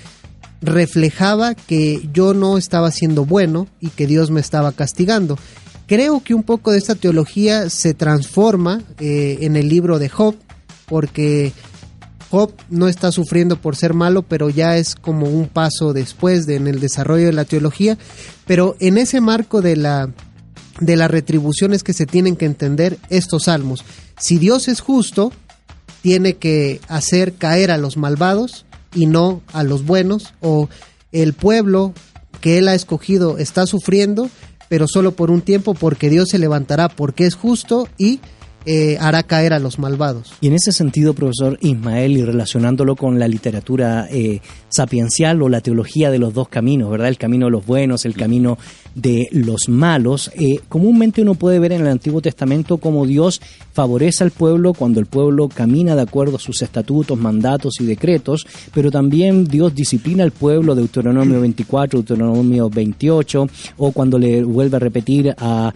[0.61, 5.37] reflejaba que yo no estaba siendo bueno y que Dios me estaba castigando.
[5.85, 10.35] Creo que un poco de esta teología se transforma eh, en el libro de Job
[10.85, 11.53] porque
[12.29, 16.55] Job no está sufriendo por ser malo, pero ya es como un paso después de,
[16.55, 17.97] en el desarrollo de la teología.
[18.45, 20.11] Pero en ese marco de la,
[20.79, 23.83] de las retribuciones que se tienen que entender estos salmos.
[24.19, 25.31] Si Dios es justo,
[26.01, 30.69] tiene que hacer caer a los malvados y no a los buenos, o
[31.11, 31.93] el pueblo
[32.41, 34.29] que él ha escogido está sufriendo,
[34.69, 38.19] pero solo por un tiempo porque Dios se levantará porque es justo y
[38.69, 40.33] eh, hará caer a los malvados.
[40.41, 45.61] Y en ese sentido, profesor Ismael, y relacionándolo con la literatura eh, sapiencial o la
[45.61, 47.07] teología de los dos caminos, ¿verdad?
[47.07, 48.57] El camino de los buenos, el camino
[48.97, 53.39] de los malos, eh, comúnmente uno puede ver en el Antiguo Testamento cómo Dios
[53.71, 58.47] favorece al pueblo cuando el pueblo camina de acuerdo a sus estatutos, mandatos y decretos,
[58.73, 64.79] pero también Dios disciplina al pueblo, Deuteronomio 24, Deuteronomio 28, o cuando le vuelve a
[64.79, 65.71] repetir a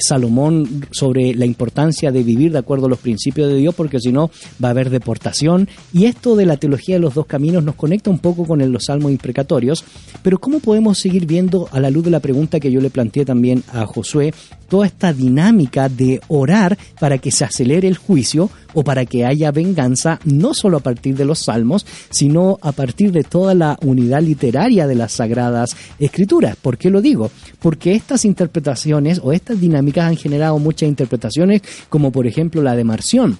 [0.00, 4.12] Salomón sobre la importancia de vivir de acuerdo a los principios de Dios, porque si
[4.12, 4.30] no
[4.62, 5.68] va a haber deportación.
[5.92, 8.84] Y esto de la teología de los dos caminos nos conecta un poco con los
[8.84, 9.84] salmos imprecatorios,
[10.22, 13.26] pero ¿cómo podemos seguir viendo a la luz de la pregunta que yo le planteé
[13.26, 14.32] también a Josué,
[14.68, 19.50] toda esta dinámica de orar para que se acelere el juicio o para que haya
[19.50, 24.22] venganza, no solo a partir de los salmos, sino a partir de toda la unidad
[24.22, 26.56] literaria de las sagradas escrituras.
[26.56, 27.30] ¿Por qué lo digo?
[27.60, 32.84] Porque estas interpretaciones o estas dinámicas han generado muchas interpretaciones, como por ejemplo la de
[32.84, 33.38] Marción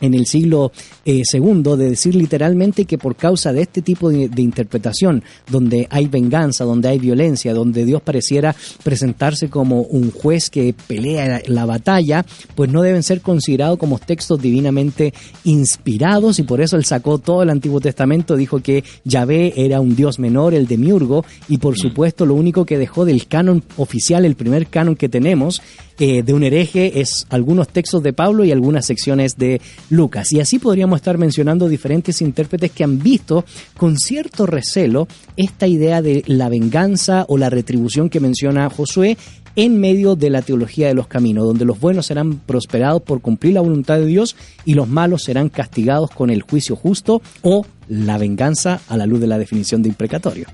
[0.00, 0.72] en el siglo
[1.04, 6.06] eh, segundo de decir literalmente que por causa de este tipo de, interpretación, donde hay
[6.06, 12.24] venganza, donde hay violencia, donde Dios pareciera presentarse como un juez que pelea la batalla,
[12.54, 15.12] pues no deben ser considerados como textos divinamente
[15.44, 19.96] inspirados y por eso él sacó todo el Antiguo Testamento, dijo que Yahvé era un
[19.96, 21.78] Dios menor, el demiurgo, y por mm.
[21.78, 25.62] supuesto lo único que dejó del canon oficial, el primer canon que tenemos,
[26.00, 29.60] eh, de un hereje es algunos textos de Pablo y algunas secciones de
[29.90, 30.32] Lucas.
[30.32, 33.44] Y así podríamos estar mencionando diferentes intérpretes que han visto
[33.76, 39.18] con cierto recelo esta idea de la venganza o la retribución que menciona Josué
[39.56, 43.52] en medio de la teología de los caminos, donde los buenos serán prosperados por cumplir
[43.52, 48.16] la voluntad de Dios y los malos serán castigados con el juicio justo o la
[48.16, 50.46] venganza a la luz de la definición de imprecatorio.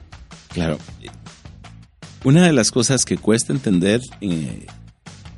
[0.52, 0.78] Claro.
[2.24, 4.66] Una de las cosas que cuesta entender eh,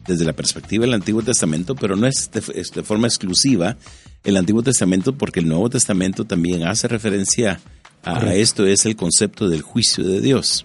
[0.09, 3.77] desde la perspectiva del Antiguo Testamento, pero no es de, forma exclusiva
[4.25, 7.61] el Antiguo Testamento, porque el Nuevo Testamento también hace referencia
[8.03, 10.65] a, esto, es el concepto del juicio de Dios.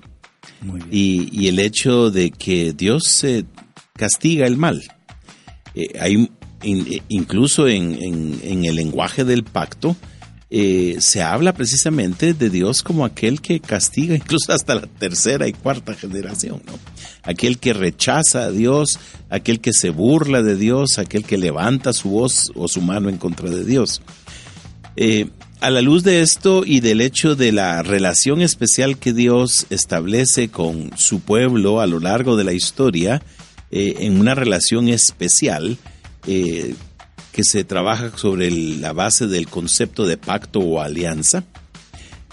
[0.90, 3.46] Y, el hecho de que Dios se
[3.96, 4.82] castiga el mal.
[5.76, 6.30] Eh, hay
[6.64, 7.98] incluso en,
[8.42, 9.98] en, el lenguaje del pacto,
[10.50, 15.54] eh, se habla precisamente de Dios como aquel que castiga incluso hasta la tercera y
[15.54, 16.74] cuarta generación, ¿no?
[17.24, 22.10] Aquel que rechaza a Dios, aquel que se burla de Dios, aquel que levanta su
[22.10, 24.02] voz o su mano en contra de Dios.
[24.96, 25.30] Eh,
[25.62, 30.50] a la luz de esto y del hecho de la relación especial que Dios establece
[30.50, 33.22] con su pueblo a lo largo de la historia,
[33.72, 35.78] eh, en una relación especial,
[37.34, 41.44] que se trabaja sobre la base del concepto de pacto o alianza.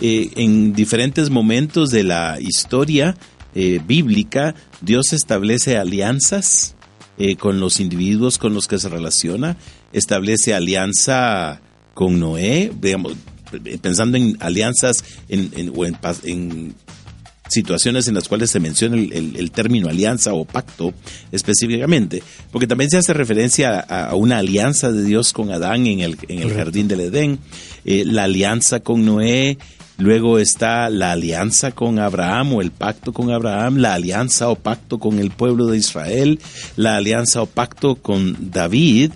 [0.01, 3.17] Eh, en diferentes momentos de la historia
[3.55, 6.75] eh, bíblica, Dios establece alianzas
[7.19, 9.57] eh, con los individuos con los que se relaciona,
[9.93, 11.61] establece alianza
[11.95, 12.73] con Noé,
[13.83, 16.75] pensando en alianzas en, en
[17.51, 20.95] situaciones en las cuales se menciona el, término alianza o pacto
[21.33, 26.17] específicamente, porque también se hace referencia a, una alianza de Dios con Adán en el,
[26.29, 27.39] en el jardín del Edén,
[27.85, 29.59] eh, la alianza con Noé,
[29.99, 34.99] luego está la alianza con Abraham o el pacto con Abraham, la alianza o pacto
[34.99, 36.39] con el pueblo de Israel,
[36.77, 39.13] la alianza o pacto con David,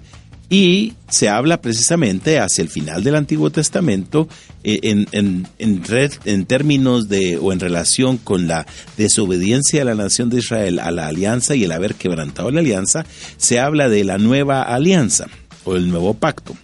[0.55, 4.29] y se habla precisamente hacia el final del Antiguo Testamento
[4.63, 8.65] eh, en, en, en, términos de o en relación con la
[8.97, 13.05] desobediencia de la nación de Israel a la alianza y el haber quebrantado la alianza,
[13.37, 15.27] se habla de la nueva alianza
[15.65, 16.55] o el nuevo pacto.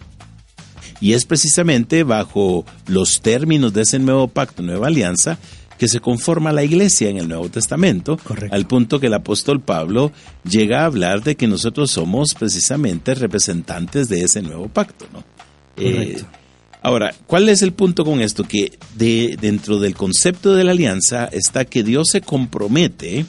[1.01, 5.37] Y es precisamente bajo los términos de ese nuevo pacto, nueva alianza,
[5.81, 8.19] que se conforma la iglesia en el Nuevo Testamento,
[8.51, 10.13] al punto que el apóstol Pablo
[10.45, 15.07] llega a hablar de que nosotros somos precisamente representantes de ese nuevo pacto.
[15.11, 15.25] ¿no?
[15.79, 16.23] Eh,
[16.83, 18.45] ahora, ¿cuál es el punto con esto?
[18.45, 23.25] Que de, dentro del concepto de la alianza está que Dios se compromete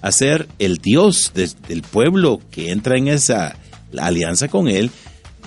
[0.00, 3.56] a ser el Dios del pueblo que entra en esa
[3.98, 4.92] alianza con Él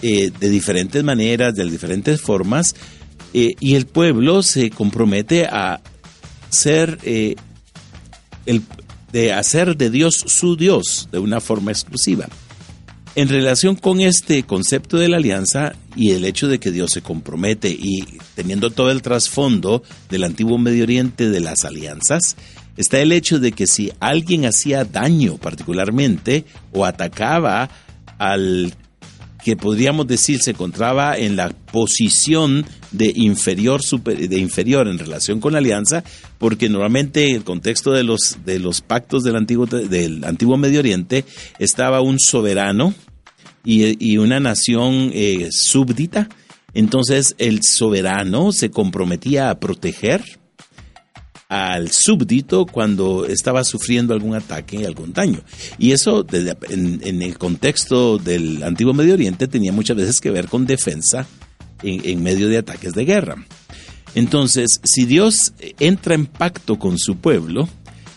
[0.02, 2.76] eh, de diferentes maneras, de diferentes formas,
[3.34, 5.80] eh, y el pueblo se compromete a
[6.52, 7.36] ser eh,
[8.46, 8.62] el,
[9.12, 12.28] de hacer de Dios su Dios de una forma exclusiva.
[13.14, 17.02] En relación con este concepto de la alianza y el hecho de que Dios se
[17.02, 22.38] compromete y teniendo todo el trasfondo del antiguo Medio Oriente de las alianzas,
[22.78, 27.70] está el hecho de que si alguien hacía daño particularmente o atacaba
[28.18, 28.74] al
[29.44, 35.54] que podríamos decir se encontraba en la posición de inferior, de inferior en relación con
[35.54, 36.04] la alianza,
[36.38, 41.26] porque normalmente el contexto de los, de los pactos del antiguo, del antiguo Medio Oriente
[41.60, 42.94] estaba un soberano
[43.64, 46.30] y, una nación eh, súbdita.
[46.74, 50.41] Entonces el soberano se comprometía a proteger
[51.52, 55.42] al súbdito cuando estaba sufriendo algún ataque, algún daño.
[55.78, 60.66] Y eso en, el contexto del antiguo Medio Oriente tenía muchas veces que ver con
[60.66, 61.28] defensa
[61.84, 63.46] en, medio de ataques de guerra.
[64.16, 67.68] Entonces, si Dios entra en pacto con su pueblo,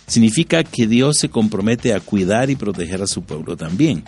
[0.06, 4.04] significa que Dios se compromete a cuidar y proteger a su pueblo también.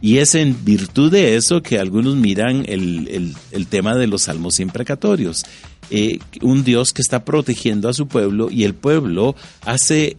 [0.00, 4.58] Y es en virtud de eso que algunos miran el, el tema de los salmos
[4.58, 5.44] imprecatorios.
[5.90, 10.16] Eh, un Dios que está protegiendo a su pueblo y el pueblo hace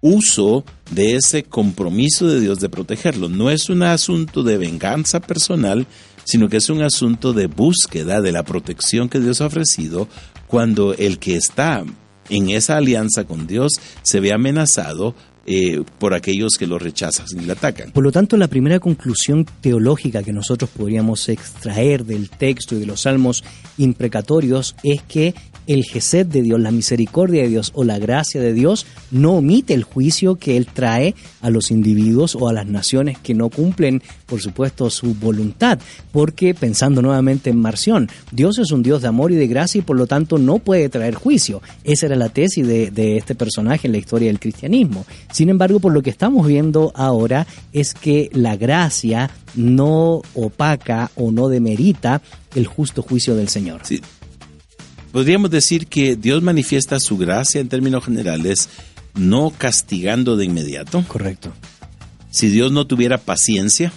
[0.00, 3.28] uso de ese compromiso de Dios de protegerlo.
[3.28, 5.86] No es un asunto de venganza personal,
[6.24, 10.08] sino que es un asunto de búsqueda de la protección que Dios ha ofrecido
[10.46, 11.84] cuando el que está
[12.28, 15.14] en esa alianza con Dios se ve amenazado
[15.52, 17.90] eh, por aquellos que lo rechazan y le atacan.
[17.90, 22.86] Por lo tanto, la primera conclusión teológica que nosotros podríamos extraer del texto y de
[22.86, 23.42] los salmos
[23.76, 25.34] imprecatorios es que
[25.70, 29.72] el gesed de Dios, la misericordia de Dios o la gracia de Dios no omite
[29.72, 34.02] el juicio que Él trae a los individuos o a las naciones que no cumplen,
[34.26, 35.78] por supuesto, su voluntad.
[36.10, 39.82] Porque, pensando nuevamente en Marción, Dios es un Dios de amor y de gracia y
[39.82, 41.62] por lo tanto no puede traer juicio.
[41.84, 45.06] Esa era la tesis de, de este personaje en la historia del cristianismo.
[45.32, 51.30] Sin embargo, por lo que estamos viendo ahora es que la gracia no opaca o
[51.30, 52.22] no demerita
[52.56, 53.82] el justo juicio del Señor.
[53.84, 54.00] Sí,
[55.12, 58.68] Podríamos decir que Dios manifiesta su gracia en términos generales,
[59.14, 61.04] no castigando de inmediato.
[61.08, 61.52] Correcto.
[62.30, 63.92] Si Dios no tuviera paciencia,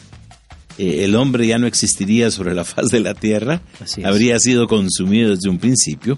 [0.79, 3.61] eh, el hombre ya no existiría sobre la faz de la tierra,
[4.03, 6.17] habría sido consumido desde un principio.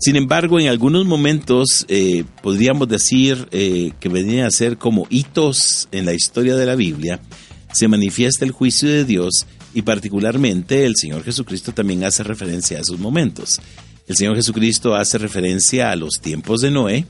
[0.00, 5.88] Sin embargo, en algunos momentos eh, podríamos decir eh, que venían a ser como hitos
[5.90, 7.20] en la historia de la Biblia,
[7.72, 9.44] se manifiesta el juicio de Dios
[9.74, 13.60] y particularmente el Señor Jesucristo también hace referencia a esos momentos.
[14.08, 17.04] El Señor Jesucristo hace referencia a los tiempos de Noé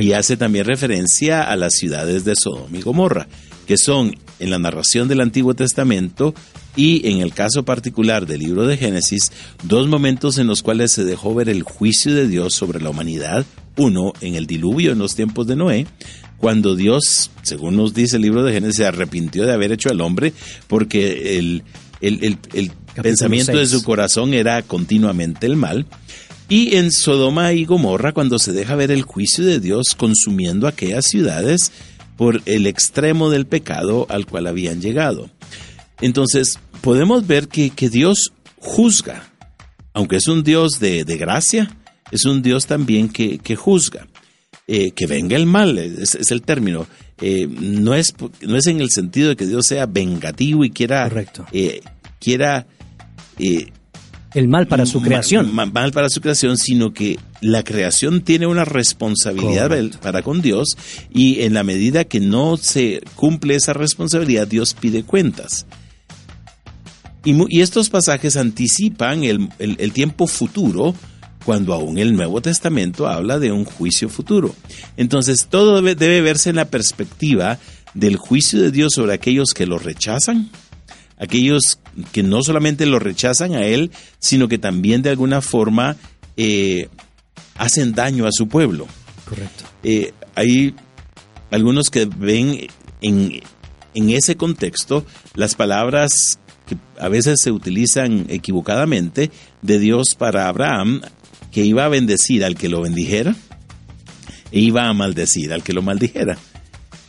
[0.00, 3.28] y hace también referencia a las ciudades de Sodoma y Gomorra,
[3.66, 6.34] que son en la narración del Antiguo Testamento
[6.74, 9.30] y en el caso particular del libro de Génesis,
[9.62, 13.44] dos momentos en los cuales se dejó ver el juicio de Dios sobre la humanidad.
[13.76, 15.86] Uno, en el diluvio en los tiempos de Noé,
[16.38, 20.00] cuando Dios, según nos dice el libro de Génesis, se arrepintió de haber hecho al
[20.00, 20.32] hombre
[20.66, 21.62] porque el,
[22.00, 22.70] el, el,
[23.02, 25.86] pensamiento de su corazón era continuamente el mal.
[26.48, 31.06] Y en Sodoma y Gomorra, cuando se deja ver el juicio de Dios consumiendo aquellas
[31.06, 31.72] ciudades
[32.16, 35.30] por el extremo del pecado al cual habían llegado.
[36.00, 39.30] Entonces, podemos ver que, que Dios juzga,
[39.94, 41.76] aunque es un Dios de, de gracia,
[42.10, 44.06] es un Dios también que, que juzga.
[44.66, 46.86] Eh, que venga el mal, es, es el término.
[47.20, 51.10] Eh, no, es, no es en el sentido de que Dios sea vengativo y quiera,
[51.52, 51.82] eh,
[52.18, 52.66] quiera
[53.38, 53.68] eh,
[54.34, 55.54] el mal para su creación.
[55.54, 59.70] Mal, para su creación, sino que la creación tiene una responsabilidad
[60.02, 60.76] para con Dios
[61.12, 65.66] y en la medida que no se cumple esa responsabilidad, Dios pide cuentas.
[67.24, 70.94] Y, estos pasajes anticipan el, el, tiempo futuro
[71.44, 74.54] cuando aún el Nuevo Testamento habla de un juicio futuro.
[74.96, 77.58] Entonces todo debe, debe verse en la perspectiva
[77.94, 80.50] del juicio de Dios sobre aquellos que lo rechazan
[81.18, 81.78] aquellos
[82.12, 85.96] que no solamente lo rechazan a él, sino que también de alguna forma
[86.36, 86.88] eh,
[87.56, 88.86] hacen daño a su pueblo.
[89.24, 89.64] Correcto.
[89.82, 90.74] Eh, hay
[91.50, 92.66] algunos que ven
[93.00, 93.40] en,
[93.94, 99.30] en ese contexto las palabras que a veces se utilizan equivocadamente
[99.62, 101.02] de Dios para Abraham,
[101.52, 103.36] que iba a bendecir al que lo bendijera
[104.50, 106.38] e iba a maldecir al que lo maldijera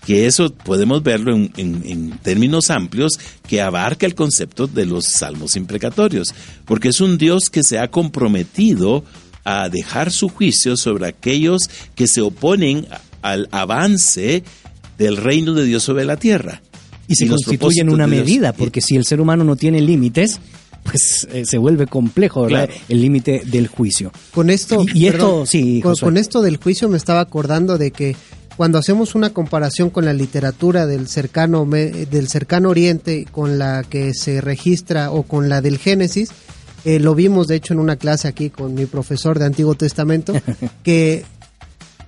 [0.06, 6.34] que eso podemos verlo en, términos amplios que abarca el concepto de los salmos imprecatorios,
[6.66, 9.04] porque es un Dios que se ha comprometido
[9.44, 12.88] a dejar su juicio sobre aquellos que se oponen
[13.22, 14.44] al avance
[14.98, 16.62] del reino de Dios sobre la tierra.
[17.08, 20.40] Y se constituye en una medida, porque si el ser humano no tiene límites,
[20.84, 24.12] pues eh, se vuelve complejo el límite del juicio.
[24.32, 28.16] Con esto, y, esto sí, con, esto del juicio me estaba acordando de que
[28.58, 34.14] cuando hacemos una comparación con la literatura del cercano, del cercano oriente con la que
[34.14, 36.30] se registra o con la del Génesis,
[36.86, 40.34] eh, lo vimos de hecho en una clase aquí con mi profesor de Antiguo Testamento,
[40.84, 41.26] que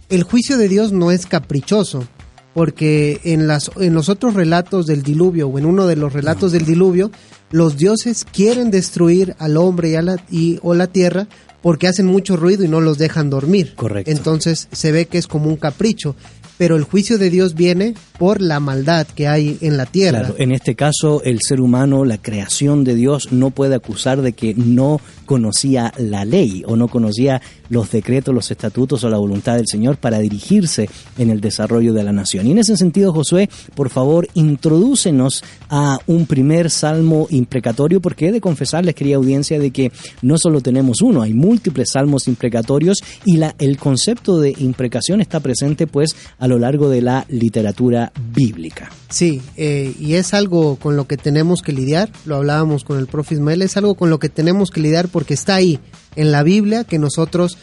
[0.09, 2.07] el juicio de Dios no es caprichoso,
[2.53, 6.51] porque en, las, en los otros relatos del diluvio o en uno de los relatos
[6.51, 7.11] del diluvio,
[7.51, 11.27] los dioses quieren destruir al hombre y, a la, y o la tierra
[11.67, 13.73] porque hacen mucho ruido y no los dejan dormir.
[13.75, 14.09] Correcto.
[14.09, 16.15] Entonces se ve que es como un capricho
[16.57, 20.19] pero el juicio de Dios viene por la maldad que hay en la tierra.
[20.19, 24.33] Claro, en este caso el ser humano, la creación de Dios, no puede acusar de
[24.33, 29.55] que no conocía la ley o no conocía los decretos, los estatutos o la voluntad
[29.55, 32.47] del Señor para dirigirse en el desarrollo de la nación.
[32.47, 38.31] Y en ese sentido, Josué, por favor, introdúcenos a un primer salmo imprecatorio, porque he
[38.31, 39.91] de confesarles, querida audiencia, de que
[40.21, 45.39] no solo tenemos uno, hay múltiples salmos imprecatorios y la, el concepto de imprecación está
[45.39, 48.91] presente pues a lo largo de la literatura bíblica.
[49.09, 53.07] Sí, eh, y es algo con lo que tenemos que lidiar, lo hablábamos con el
[53.07, 55.79] profe Ismael, es algo con lo que tenemos que lidiar porque está ahí,
[56.17, 57.57] en la Biblia, que nosotros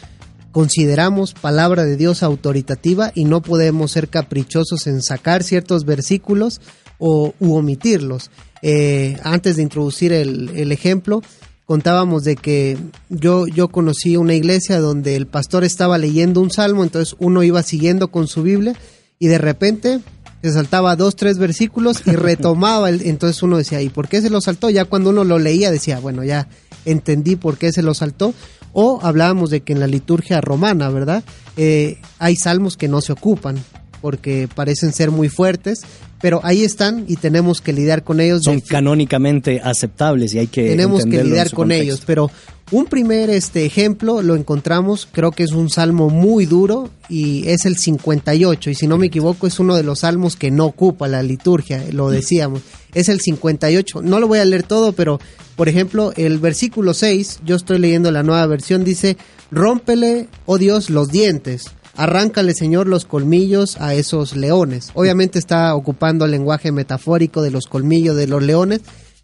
[0.51, 6.61] consideramos palabra de Dios autoritativa y no podemos ser caprichosos en sacar ciertos versículos
[6.97, 8.31] o u omitirlos.
[8.61, 11.21] Eh, antes de introducir el, el, ejemplo,
[11.65, 12.77] contábamos de que
[13.09, 17.61] yo, yo conocí una iglesia donde el pastor estaba leyendo un salmo, entonces uno iba
[17.61, 18.75] siguiendo con su Biblia
[19.19, 19.99] y de repente
[20.41, 24.29] se saltaba dos, tres versículos y retomaba, el, entonces uno decía, ¿y por qué se
[24.29, 24.69] lo saltó?
[24.69, 26.47] Ya cuando uno lo leía decía, bueno, ya
[26.85, 28.33] entendí por qué se lo saltó.
[28.73, 31.23] O hablábamos de que en la liturgia romana, ¿verdad?
[31.57, 33.57] Eh, hay salmos que no se ocupan
[34.01, 35.81] porque parecen ser muy fuertes,
[36.25, 38.41] pero ahí están y tenemos que lidiar con ellos.
[38.41, 42.31] Son canónicamente aceptables y hay que tenemos que lidiar con ellos, pero
[42.71, 47.65] un primer este ejemplo lo encontramos, creo que es un salmo muy duro y es
[47.65, 51.07] el 58 y si no me equivoco es uno de los salmos que no ocupa
[51.07, 52.63] la liturgia, lo decíamos.
[52.95, 54.01] Es el 58.
[54.01, 55.19] No lo voy a leer todo, pero
[55.55, 59.15] por ejemplo, el versículo 6, yo estoy leyendo la nueva versión dice,
[59.51, 61.65] "Rómpele, oh Dios, los dientes."
[61.95, 64.91] Arráncale Señor los colmillos a esos leones.
[64.93, 68.81] Obviamente está ocupando el lenguaje metafórico de los colmillos de los leones,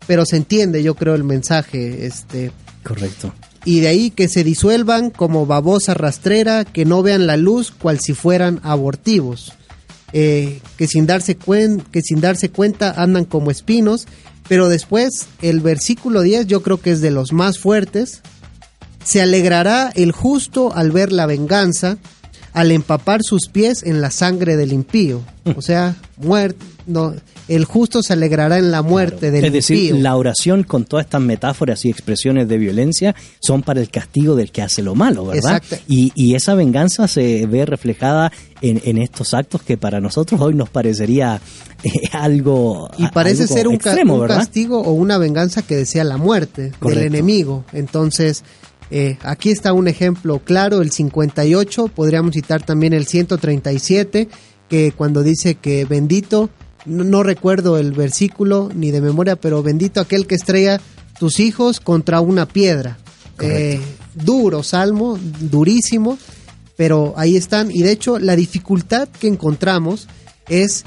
[0.07, 2.05] pero se entiende yo creo el mensaje.
[2.05, 2.51] Este,
[2.83, 3.33] Correcto.
[3.63, 7.99] Y de ahí que se disuelvan como babosa rastrera, que no vean la luz cual
[7.99, 9.53] si fueran abortivos.
[10.13, 14.07] Eh, que, sin darse que sin darse cuenta andan como espinos,
[14.49, 18.21] pero después el versículo 10 yo creo que es de los más fuertes.
[19.03, 21.97] Se alegrará el justo al ver la venganza,
[22.53, 25.21] al empapar sus pies en la sangre del impío.
[25.55, 27.13] O sea, muerte, no,
[27.47, 29.59] el justo se alegrará en la muerte del impío.
[29.59, 33.89] Es decir, la oración con todas estas metáforas y expresiones de violencia son para el
[33.89, 35.61] castigo del que hace lo malo, ¿verdad?
[35.87, 38.31] Y, y, esa venganza se ve reflejada
[38.61, 41.41] en, estos actos que para nosotros hoy nos parecería
[41.83, 46.99] eh, algo Y parece ser un, castigo o una venganza que desea la muerte del
[46.99, 47.65] enemigo.
[47.73, 48.43] Entonces,
[48.91, 54.27] eh, aquí está un ejemplo claro, el 58, podríamos citar también el 137,
[54.67, 56.49] que cuando dice que bendito,
[56.85, 60.81] no, recuerdo el versículo ni de memoria, pero bendito aquel que estrella
[61.17, 62.97] tus hijos contra una piedra.
[63.39, 63.79] Eh,
[64.13, 66.17] duro salmo, durísimo,
[66.75, 67.71] pero ahí están.
[67.71, 70.07] Y de hecho la dificultad que encontramos
[70.47, 70.83] es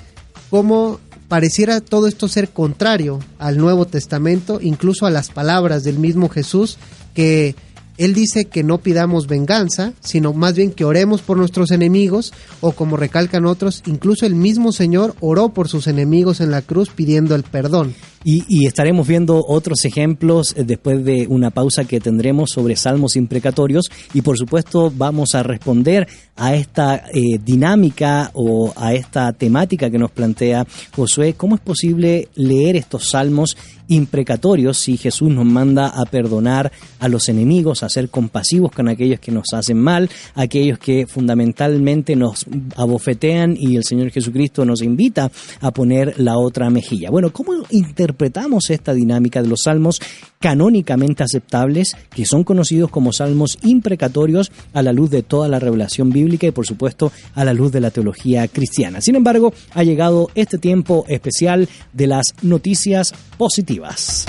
[0.50, 6.28] cómo pareciera todo esto ser contrario al Nuevo Testamento, incluso a las palabras del mismo
[6.28, 6.76] Jesús,
[7.14, 7.56] que
[7.96, 12.72] él dice que no pidamos venganza, sino más bien que oremos por nuestros enemigos, o
[12.72, 17.34] como recalcan otros, incluso el mismo Señor oró por sus enemigos en la cruz pidiendo
[17.34, 17.94] el perdón.
[18.26, 23.90] Y, estaremos viendo otros ejemplos eh, después de una pausa que tendremos sobre salmos imprecatorios
[24.14, 29.98] y por supuesto vamos a responder a esta eh, dinámica o a esta temática que
[29.98, 30.66] nos plantea
[30.96, 31.34] Josué.
[31.34, 37.28] ¿Cómo es posible leer estos salmos imprecatorios si Jesús nos manda a perdonar a los
[37.28, 42.46] enemigos, a ser compasivos con aquellos que nos hacen mal, aquellos que fundamentalmente nos
[42.76, 47.10] abofetean y el Señor Jesucristo nos invita a poner la otra mejilla?
[47.10, 50.00] Bueno, ¿cómo interpretar interpretamos esta dinámica de los salmos
[50.38, 56.10] canónicamente aceptables, que son conocidos como salmos imprecatorios a la luz de toda la revelación
[56.10, 59.00] bíblica y por supuesto a la luz de la teología cristiana.
[59.00, 64.26] Sin embargo, ha llegado este tiempo especial de las noticias positivas.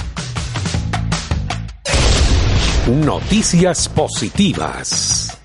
[3.05, 5.37] Noticias positivas.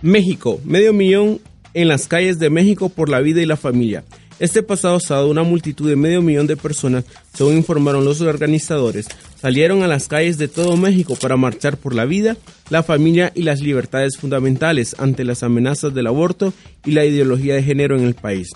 [0.00, 1.40] México, medio millón
[1.74, 4.02] en las calles de México por la vida y la familia.
[4.42, 9.06] Este pasado sábado una multitud de medio millón de personas, según informaron los organizadores,
[9.40, 12.36] salieron a las calles de todo México para marchar por la vida,
[12.68, 16.52] la familia y las libertades fundamentales ante las amenazas del aborto
[16.84, 18.48] y la ideología de género en el país.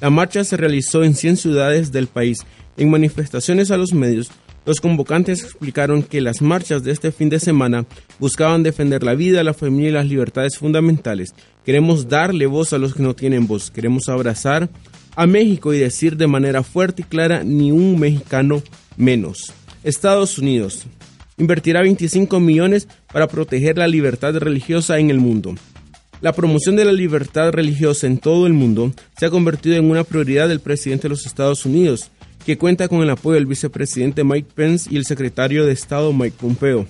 [0.00, 2.38] La marcha se realizó en 100 ciudades del país.
[2.76, 4.30] En manifestaciones a los medios,
[4.64, 7.84] los convocantes explicaron que las marchas de este fin de semana
[8.20, 11.34] buscaban defender la vida, la familia y las libertades fundamentales.
[11.64, 13.72] Queremos darle voz a los que no tienen voz.
[13.72, 14.70] Queremos abrazar
[15.14, 18.62] a México y decir de manera fuerte y clara ni un mexicano
[18.96, 19.52] menos.
[19.84, 20.86] Estados Unidos
[21.36, 25.54] invertirá 25 millones para proteger la libertad religiosa en el mundo.
[26.20, 30.04] La promoción de la libertad religiosa en todo el mundo se ha convertido en una
[30.04, 32.10] prioridad del presidente de los Estados Unidos,
[32.46, 36.36] que cuenta con el apoyo del vicepresidente Mike Pence y el secretario de Estado Mike
[36.40, 36.86] Pompeo.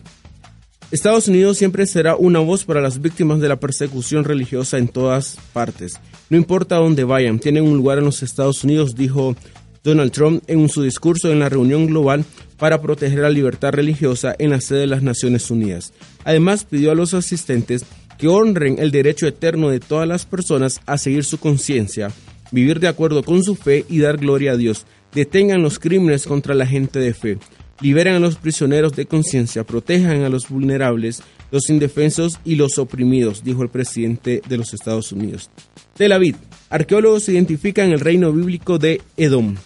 [0.90, 5.38] Estados Unidos siempre será una voz para las víctimas de la persecución religiosa en todas
[5.54, 5.98] partes.
[6.30, 9.36] No importa dónde vayan, tienen un lugar en los Estados Unidos, dijo
[9.84, 12.24] Donald Trump en su discurso en la reunión global
[12.58, 15.92] para proteger la libertad religiosa en la sede de las Naciones Unidas.
[16.24, 17.84] Además, pidió a los asistentes
[18.18, 22.12] que honren el derecho eterno de todas las personas a seguir su conciencia,
[22.52, 24.86] vivir de acuerdo con su fe y dar gloria a Dios.
[25.12, 27.38] Detengan los crímenes contra la gente de fe
[27.82, 33.42] liberen a los prisioneros de conciencia, protejan a los vulnerables, los indefensos y los oprimidos,
[33.44, 35.50] dijo el presidente de los Estados Unidos.
[35.94, 36.36] Tel Aviv.
[36.70, 39.56] Arqueólogos identifican el reino bíblico de Edom.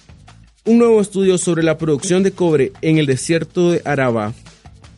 [0.65, 4.35] Un nuevo estudio sobre la producción de cobre en el desierto de Araba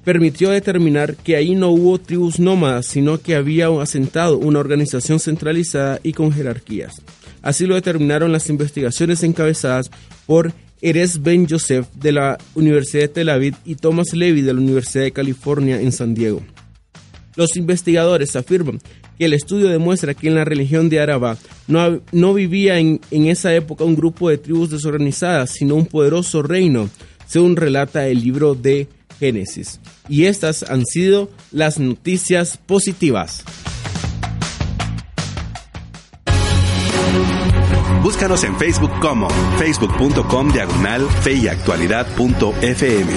[0.05, 6.01] permitió determinar que ahí no hubo tribus nómadas, sino que había asentado una organización centralizada
[6.03, 7.03] y con jerarquías.
[7.43, 9.91] Así lo determinaron las investigaciones encabezadas
[10.25, 14.61] por Erez Ben Joseph de la Universidad de Tel Aviv y Thomas Levy de la
[14.61, 16.43] Universidad de California en San Diego.
[17.37, 18.81] Los investigadores afirman
[19.19, 23.55] que el estudio demuestra que en la religión de Araba no, no vivía en esa
[23.55, 26.89] época un grupo de tribus desorganizadas, sino un poderoso reino,
[27.27, 29.81] según relata el libro de Génesis.
[30.09, 33.45] Y estas han sido las noticias positivas.
[38.03, 39.29] Búscanos en Facebook como
[39.59, 43.13] facebook.com diagonal feyactualidad.fm.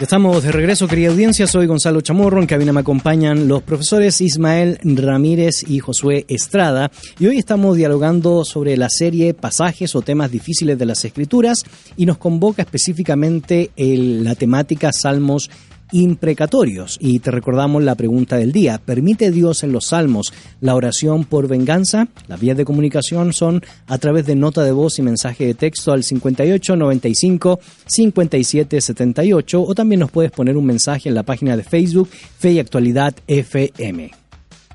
[0.00, 1.46] Estamos de regreso, querida audiencia.
[1.46, 2.40] Soy Gonzalo Chamorro.
[2.40, 6.90] En cabina me acompañan los profesores Ismael Ramírez y Josué Estrada.
[7.18, 11.64] Y hoy estamos dialogando sobre la serie Pasajes o temas difíciles de las Escrituras.
[11.98, 15.50] Y nos convoca específicamente el- la temática Salmos
[15.92, 16.96] imprecatorios.
[17.00, 18.80] Y te recordamos la pregunta del día.
[18.84, 22.08] ¿Permite Dios en los salmos la oración por venganza?
[22.28, 25.92] Las vías de comunicación son a través de nota de voz y mensaje de texto
[25.92, 31.56] al 58 95 57 78 o también nos puedes poner un mensaje en la página
[31.56, 34.10] de Facebook Fe y Actualidad FM.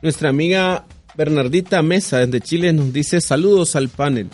[0.01, 0.86] Nuestra amiga
[1.16, 4.30] Bernardita Mesa desde Chile nos dice saludos al panel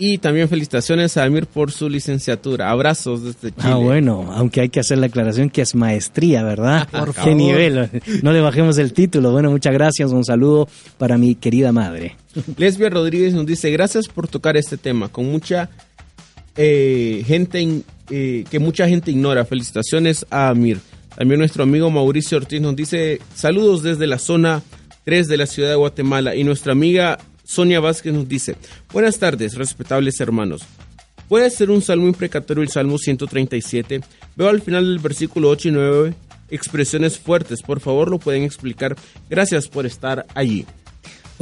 [0.00, 2.70] y también felicitaciones a Amir por su licenciatura.
[2.70, 3.68] Abrazos desde Chile.
[3.70, 6.88] Ah, bueno, aunque hay que hacer la aclaración que es maestría, ¿verdad?
[6.90, 7.34] Por ¿Qué favor.
[7.36, 7.90] nivel?
[8.22, 9.30] No le bajemos el título.
[9.30, 10.10] Bueno, muchas gracias.
[10.10, 12.16] Un saludo para mi querida madre.
[12.56, 15.68] Lesbia Rodríguez nos dice gracias por tocar este tema con mucha
[16.56, 19.44] eh, gente in- eh, que mucha gente ignora.
[19.44, 20.78] Felicitaciones a Amir.
[21.16, 24.62] También nuestro amigo Mauricio Ortiz nos dice saludos desde la zona
[25.04, 27.18] 3 de la ciudad de Guatemala y nuestra amiga
[27.50, 28.54] Sonia Vázquez nos dice
[28.92, 30.62] buenas tardes respetables hermanos.
[31.28, 34.02] Puede ser un salmo imprecatorio el salmo 137.
[34.36, 36.14] Veo al final del versículo 8 y 9
[36.50, 37.62] expresiones fuertes.
[37.62, 38.94] Por favor lo pueden explicar.
[39.28, 40.64] Gracias por estar allí.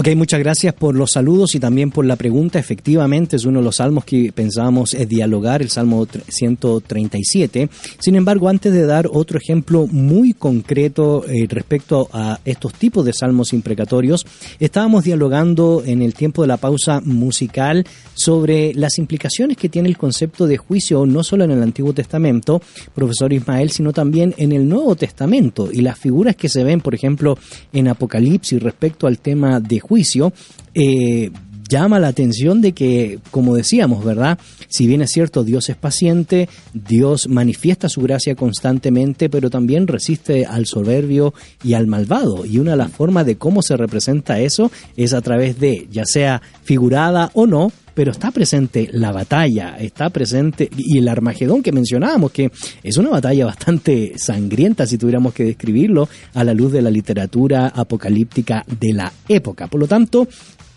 [0.01, 2.61] Ok, muchas gracias por los saludos y también por la pregunta.
[2.61, 7.69] Efectivamente, es uno de los salmos que pensábamos eh, dialogar, el Salmo tr- 137.
[7.99, 13.13] Sin embargo, antes de dar otro ejemplo muy concreto eh, respecto a estos tipos de
[13.13, 14.25] salmos imprecatorios,
[14.61, 17.85] estábamos dialogando en el tiempo de la pausa musical
[18.15, 22.63] sobre las implicaciones que tiene el concepto de juicio no solo en el Antiguo Testamento,
[22.95, 26.95] profesor Ismael, sino también en el Nuevo Testamento y las figuras que se ven, por
[26.95, 27.37] ejemplo,
[27.73, 30.32] en Apocalipsis respecto al tema de juicio.
[30.74, 31.30] eh,
[31.68, 34.39] llama la atención de que, como decíamos, ¿verdad?
[34.68, 40.47] Si bien es cierto, Dios es paciente, Dios manifiesta su gracia constantemente, pero también resiste
[40.47, 42.45] al soberbio y al malvado.
[42.47, 46.05] Y una de las formas de cómo se representa eso es a través de, ya
[46.07, 51.73] sea figurada o no, pero está presente la batalla, está presente y el Armagedón que
[51.73, 52.53] mencionábamos, que
[52.85, 57.67] es una batalla bastante sangrienta si tuviéramos que describirlo a la luz de la literatura
[57.67, 59.67] apocalíptica de la época.
[59.67, 60.29] Por lo tanto,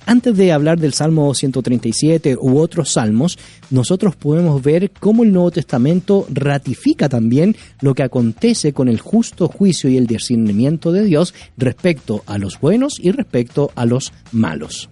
[0.07, 3.37] antes de hablar del Salmo 137 u otros salmos,
[3.69, 9.47] nosotros podemos ver cómo el Nuevo Testamento ratifica también lo que acontece con el justo
[9.47, 14.89] juicio y el discernimiento de Dios respecto a los buenos y respecto a los malos.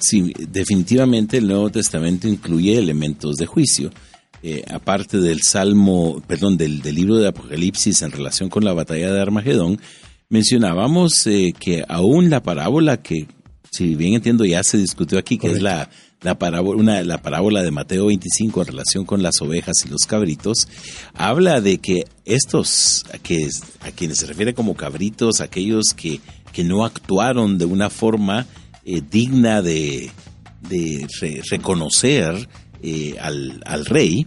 [0.00, 3.90] Sí, definitivamente el Nuevo Testamento incluye elementos de juicio.
[4.42, 9.12] Eh, aparte del Salmo, perdón, del, del libro de Apocalipsis en relación con la batalla
[9.12, 9.78] de Armagedón,
[10.30, 13.26] mencionábamos eh, que aún la parábola que,
[13.70, 15.90] si bien entiendo, ya se discutió aquí, que es la,
[16.22, 20.06] la, parábola, una, la parábola de Mateo 25 en relación con las ovejas y los
[20.06, 20.68] cabritos,
[21.12, 23.46] habla de que estos, a, que,
[23.80, 26.20] a quienes se refiere como cabritos, aquellos que,
[26.54, 28.46] que no actuaron de una forma
[28.96, 30.10] eh, digna de,
[30.68, 32.48] de re- reconocer
[32.82, 34.26] eh, al, al rey,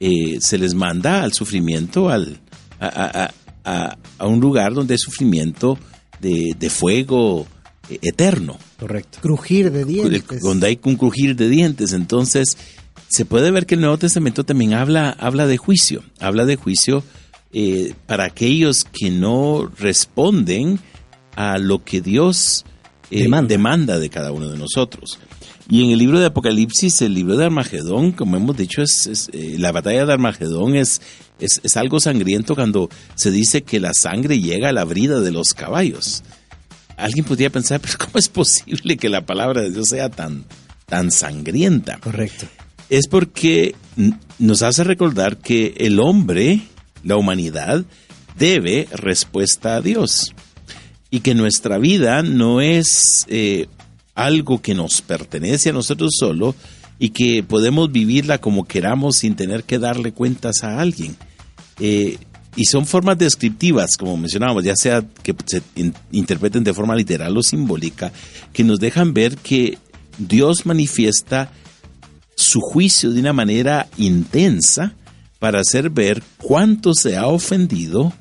[0.00, 2.40] eh, se les manda al sufrimiento, al,
[2.80, 3.30] a, a-
[3.64, 5.78] a- a- un lugar donde hay sufrimiento
[6.20, 7.46] de, de fuego
[8.02, 9.18] eterno, Correcto.
[9.20, 10.40] Crujir de dientes.
[10.42, 11.92] donde hay un crujir de dientes.
[11.92, 12.56] Entonces,
[13.08, 17.04] se puede ver que el Nuevo Testamento también habla, habla de juicio, habla de juicio
[17.52, 20.80] eh, para aquellos que no responden
[21.36, 22.64] a lo que Dios
[23.10, 23.48] eh, Demanda.
[23.48, 25.18] demanda de cada uno de nosotros.
[25.68, 29.30] Y en el libro de Apocalipsis, el libro de Armagedón, como hemos dicho, es, es,
[29.32, 31.00] eh, la batalla de Armagedón es,
[31.38, 35.32] es, es algo sangriento cuando se dice que la sangre llega a la brida de
[35.32, 36.22] los caballos.
[36.96, 40.44] Alguien podría pensar, pero ¿cómo es posible que la palabra de Dios sea tan,
[40.86, 41.98] tan sangrienta?
[41.98, 42.46] Correcto.
[42.90, 43.74] es porque
[44.38, 46.60] nos hace recordar que el hombre,
[47.02, 47.84] la humanidad,
[48.38, 50.34] debe respuesta a Dios.
[51.14, 53.68] Y que nuestra vida no es eh,
[54.16, 56.56] algo que nos pertenece a nosotros solo
[56.98, 61.14] y que podemos vivirla como queramos sin tener que darle cuentas a alguien.
[61.78, 62.18] Eh,
[62.56, 65.62] y son formas descriptivas, como mencionábamos, ya sea que se
[66.10, 68.10] interpreten de forma literal o simbólica,
[68.52, 69.78] que nos dejan ver que
[70.18, 71.52] Dios manifiesta
[72.34, 74.94] su juicio de una manera intensa
[75.38, 78.12] para hacer ver cuánto se ha ofendido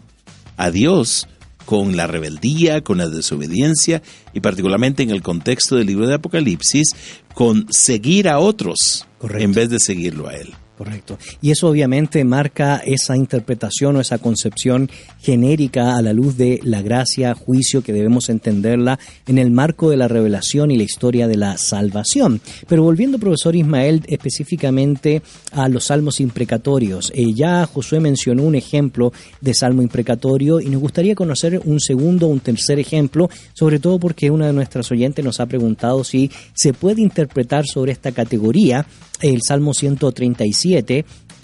[0.57, 1.27] a Dios
[1.65, 4.01] con la rebeldía, con la desobediencia
[4.33, 6.89] y particularmente en el contexto del libro de Apocalipsis,
[7.33, 10.53] con seguir a otros en vez de seguirlo a Él.
[10.83, 11.17] Correcto.
[11.41, 14.89] Y eso obviamente marca esa interpretación o esa concepción
[15.21, 19.95] genérica a la luz de la gracia, juicio, que debemos entenderla en el marco de
[19.95, 22.41] la revelación y la historia de la salvación.
[22.67, 25.21] Pero volviendo, profesor Ismael, específicamente
[25.53, 27.13] a los salmos imprecatorios.
[27.15, 32.27] Eh, ya Josué mencionó un ejemplo de salmo imprecatorio y nos gustaría conocer un segundo
[32.27, 36.73] un tercer ejemplo, sobre todo porque una de nuestras oyentes nos ha preguntado si se
[36.73, 38.85] puede interpretar sobre esta categoría
[39.21, 40.72] el Salmo 137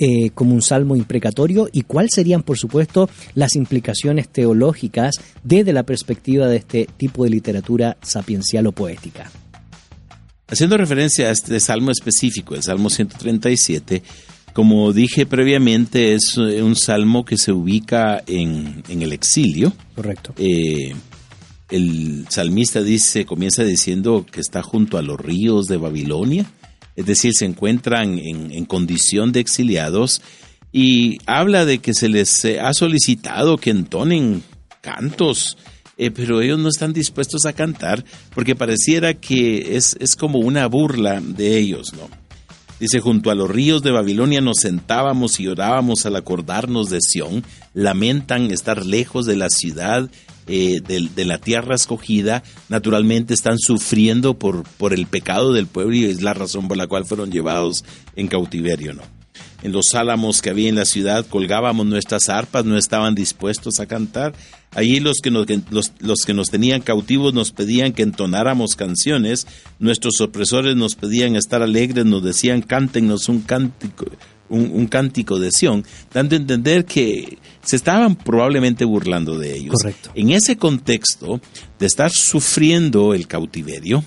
[0.01, 5.83] eh, como un salmo imprecatorio y cuáles serían, por supuesto, las implicaciones teológicas desde la
[5.83, 9.29] perspectiva de este tipo de literatura sapiencial o poética.
[10.47, 14.01] Haciendo referencia a este salmo específico, el Salmo 137,
[14.53, 19.73] como dije previamente, es un salmo que se ubica en, el exilio.
[19.95, 20.33] Correcto.
[20.37, 20.95] Eh,
[21.69, 26.45] el salmista dice, comienza diciendo que está junto a los ríos de Babilonia
[26.99, 30.21] es decir, se encuentran en, condición de exiliados
[30.73, 34.43] y habla de que se les eh, ha solicitado que entonen
[34.81, 35.57] cantos,
[35.97, 38.03] eh, pero ellos no están dispuestos a cantar
[38.35, 42.09] porque pareciera que es, es como una burla de ellos, ¿no?
[42.81, 47.45] Dice, junto a los ríos de Babilonia nos sentábamos y orábamos al acordarnos de Sión,
[47.73, 50.09] lamentan estar lejos de la ciudad
[50.51, 56.05] eh, de, la tierra escogida, naturalmente están sufriendo por, por el pecado del pueblo y
[56.05, 57.85] es la razón por la cual fueron llevados
[58.15, 59.03] en cautiverio, ¿no?
[59.61, 63.85] En los álamos que había en la ciudad colgábamos nuestras arpas, no estaban dispuestos a
[63.85, 64.33] cantar.
[64.71, 69.45] Allí los que, nos, los, los que nos tenían cautivos nos pedían que entonáramos canciones,
[69.77, 74.05] nuestros opresores nos pedían estar alegres, nos decían cántenos un cántico,
[74.49, 79.75] un, cántico de Sión, dando a entender que se estaban probablemente burlando de ellos.
[79.81, 80.11] Correcto.
[80.15, 81.39] En ese contexto
[81.77, 84.03] de estar sufriendo el cautiverio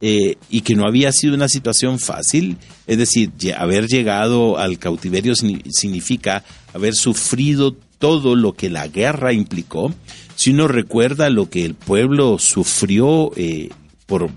[0.00, 2.56] eh, y que no había sido una situación fácil,
[2.86, 9.92] es decir, haber llegado al cautiverio significa haber sufrido todo lo que la guerra implicó.
[10.36, 13.70] Si uno recuerda lo que el pueblo sufrió eh,
[14.06, 14.30] por,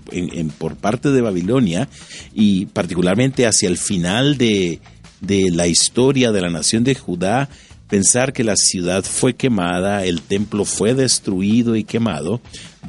[0.58, 1.88] por parte de Babilonia
[2.34, 4.80] y particularmente hacia el final de,
[5.22, 7.48] de la historia de la nación de Judá,
[7.88, 12.40] pensar que la ciudad fue quemada, el templo fue destruido y quemado,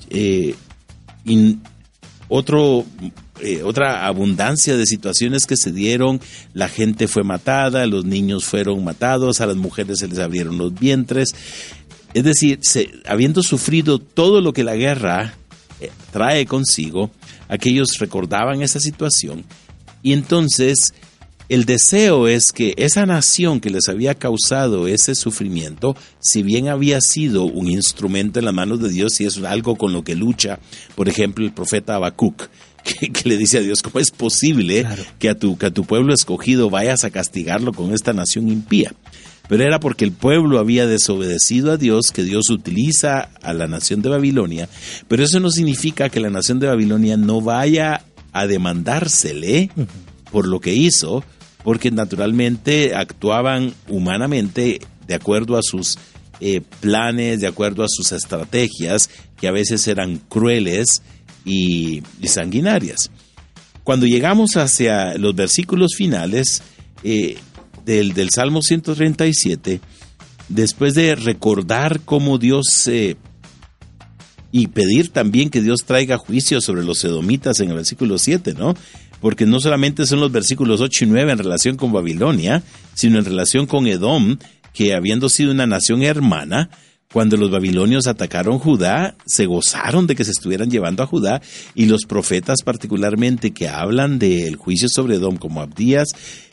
[0.10, 0.56] eh,
[2.28, 2.86] otro,
[3.42, 6.20] eh, otra abundancia de situaciones que se dieron,
[6.54, 10.74] la gente fue matada, los niños fueron matados, a las mujeres se les abrieron los
[10.74, 11.36] vientres,
[12.14, 12.60] es decir,
[13.06, 15.36] habiendo sufrido todo lo que la guerra
[15.80, 17.12] eh, trae consigo,
[17.48, 19.44] aquellos recordaban esa situación.
[20.02, 20.94] Y entonces
[21.54, 27.00] el deseo es que esa nación que les había causado ese sufrimiento, si bien había
[27.00, 30.58] sido un instrumento en las manos de Dios y es algo con lo que lucha,
[30.96, 32.50] por ejemplo, el profeta Habacuc,
[32.84, 34.88] que, le dice a Dios, ¿cómo es posible
[35.20, 38.96] que, a tu, que a tu pueblo escogido vayas a castigarlo con esta nación impía?
[39.48, 44.02] Pero era porque el pueblo había desobedecido a Dios, que Dios utiliza a la nación
[44.02, 44.70] de Babilonia,
[45.08, 49.70] pero eso no significa que la nación de Babilonia no vaya a demandársele
[50.32, 51.24] por lo que hizo,
[51.64, 55.98] porque naturalmente actuaban humanamente de acuerdo a sus
[56.40, 61.02] eh, planes, de acuerdo a sus estrategias, que a veces eran crueles
[61.46, 63.12] y, sanguinarias.
[63.84, 66.62] Cuando llegamos hacia los versículos finales
[67.04, 67.38] eh,
[67.86, 69.82] del, del, Salmo 137,
[70.50, 73.18] después de recordar cómo Dios eh,
[74.52, 78.76] y pedir también que Dios traiga juicio sobre los edomitas en el versículo 7, ¿no?
[79.24, 82.62] Porque no solamente son los versículos 8 y 9 en relación con Babilonia,
[82.94, 84.38] sino en relación con Edom,
[84.74, 86.70] que habiendo sido una nación hermana,
[87.14, 91.42] cuando los babilonios atacaron Judá, se gozaron de que se estuvieran llevando a Judá
[91.74, 96.10] y los profetas particularmente que hablan del juicio sobre Edom como Abdías,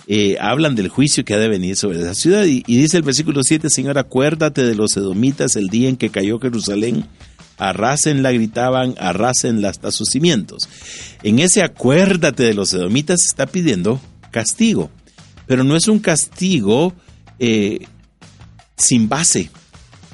[0.06, 2.44] eh, hablan del juicio que ha de venir sobre esa ciudad.
[2.44, 6.10] Y, y dice el versículo 7, Señor, acuérdate de los edomitas el día en que
[6.10, 7.04] cayó Jerusalén
[7.60, 10.68] arrasenla, gritaban, arrasenla hasta sus cimientos.
[11.22, 14.00] En ese acuérdate de los edomitas está pidiendo
[14.30, 14.90] castigo,
[15.46, 16.94] pero no es un castigo
[17.38, 17.86] eh,
[18.76, 19.50] sin base,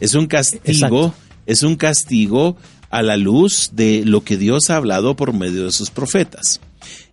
[0.01, 1.15] es un castigo,
[1.47, 2.57] es un castigo
[2.91, 6.61] a la luz de lo que Dios ha hablado por medio de sus profetas.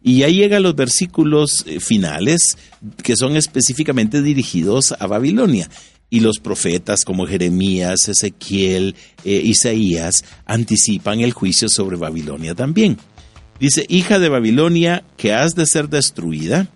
[0.01, 2.57] Y ahí llegan los versículos eh, finales
[3.03, 5.69] que son específicamente dirigidos a Babilonia.
[6.13, 8.93] Y los profetas como Jeremías, Ezequiel,
[9.25, 12.99] eh, Isaías anticipan el juicio sobre Babilonia también.
[13.59, 16.67] Dice, hija de Babilonia, que has de ser destruida,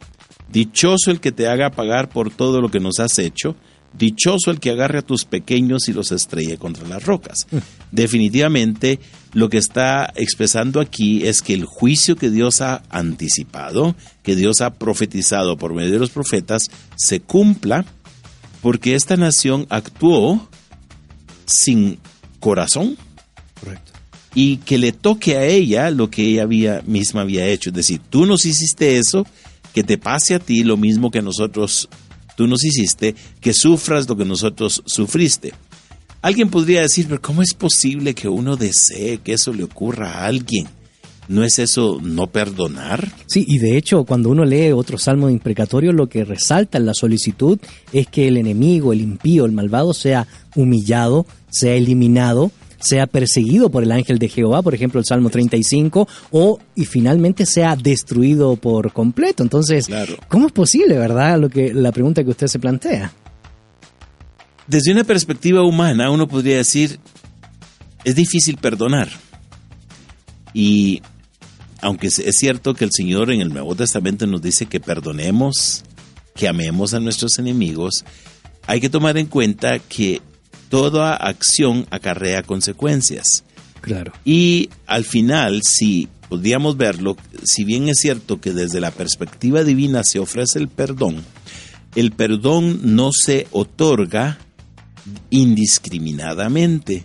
[0.51, 3.55] dichoso el que te haga pagar por todo lo que nos has hecho,
[3.95, 7.45] dichoso el que agarre a tus pequeños y los estrelle contra las rocas.
[7.51, 7.57] Mm.
[7.91, 8.99] Definitivamente,
[9.33, 14.61] lo que está expresando aquí es que el juicio que Dios ha anticipado, que Dios
[14.61, 16.63] ha profetizado por medio de los profetas,
[16.95, 17.85] se cumpla
[18.61, 20.47] porque esta nación actuó
[21.45, 21.99] sin
[22.39, 22.97] corazón.
[24.35, 27.71] Y que le toque a ella lo que ella había, misma había hecho.
[27.71, 29.25] Es decir, tú nos hiciste eso,
[29.73, 31.89] que te pase a ti lo mismo que nosotros,
[32.35, 35.53] tú nos hiciste, que sufras lo que nosotros sufriste.
[36.21, 40.25] Alguien podría decir, pero ¿cómo es posible que uno desee que eso le ocurra a
[40.25, 40.67] alguien?
[41.28, 43.11] ¿No es eso no perdonar?
[43.25, 46.86] Sí, y de hecho, cuando uno lee otro salmo de imprecatorio, lo que resalta en
[46.86, 47.59] la solicitud
[47.91, 50.25] es que el enemigo, el impío, el malvado sea
[50.55, 56.07] humillado, sea eliminado, sea perseguido por el ángel de Jehová, por ejemplo, el Salmo 35,
[56.32, 59.43] o y finalmente sea destruido por completo.
[59.43, 59.88] Entonces,
[60.30, 61.39] ¿cómo es posible, verdad?
[61.39, 63.11] Lo que la pregunta que usted se plantea.
[64.67, 66.99] Desde una perspectiva humana, uno podría decir,
[68.03, 69.09] es difícil perdonar.
[70.53, 71.01] Y
[71.82, 75.84] aunque es cierto que el Señor en el Nuevo Testamento nos dice que perdonemos,
[76.36, 78.05] que amemos a nuestros enemigos,
[78.65, 80.21] hay que tomar en cuenta que
[80.69, 83.43] toda acción acarrea consecuencias.
[83.82, 84.11] Claro.
[84.25, 90.03] Y al final, si podríamos verlo, si bien es cierto que desde la perspectiva divina
[90.03, 91.23] se ofrece el perdón,
[91.95, 94.38] el perdón no se otorga
[95.30, 97.03] indiscriminadamente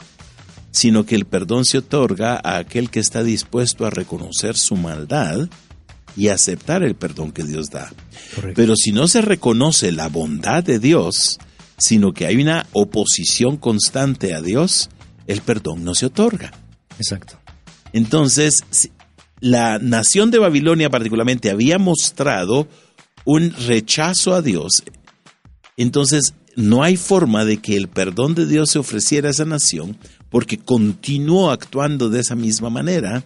[0.73, 5.49] sino que el perdón se otorga a aquel que está dispuesto a reconocer su maldad
[6.17, 7.93] y aceptar el perdón que Dios da.
[8.55, 11.39] Pero si no se reconoce la bondad de Dios,
[11.79, 14.89] sino que hay una oposición constante a Dios,
[15.27, 16.53] el perdón no se otorga.
[16.99, 17.39] Exacto.
[17.93, 18.65] Entonces,
[19.41, 22.67] la nación de Babilonia particularmente había mostrado
[23.25, 24.85] un rechazo a Dios.
[25.77, 29.97] Entonces, no hay forma de que el perdón de Dios se ofreciera a esa nación
[30.33, 33.23] porque continuó actuando de esa misma manera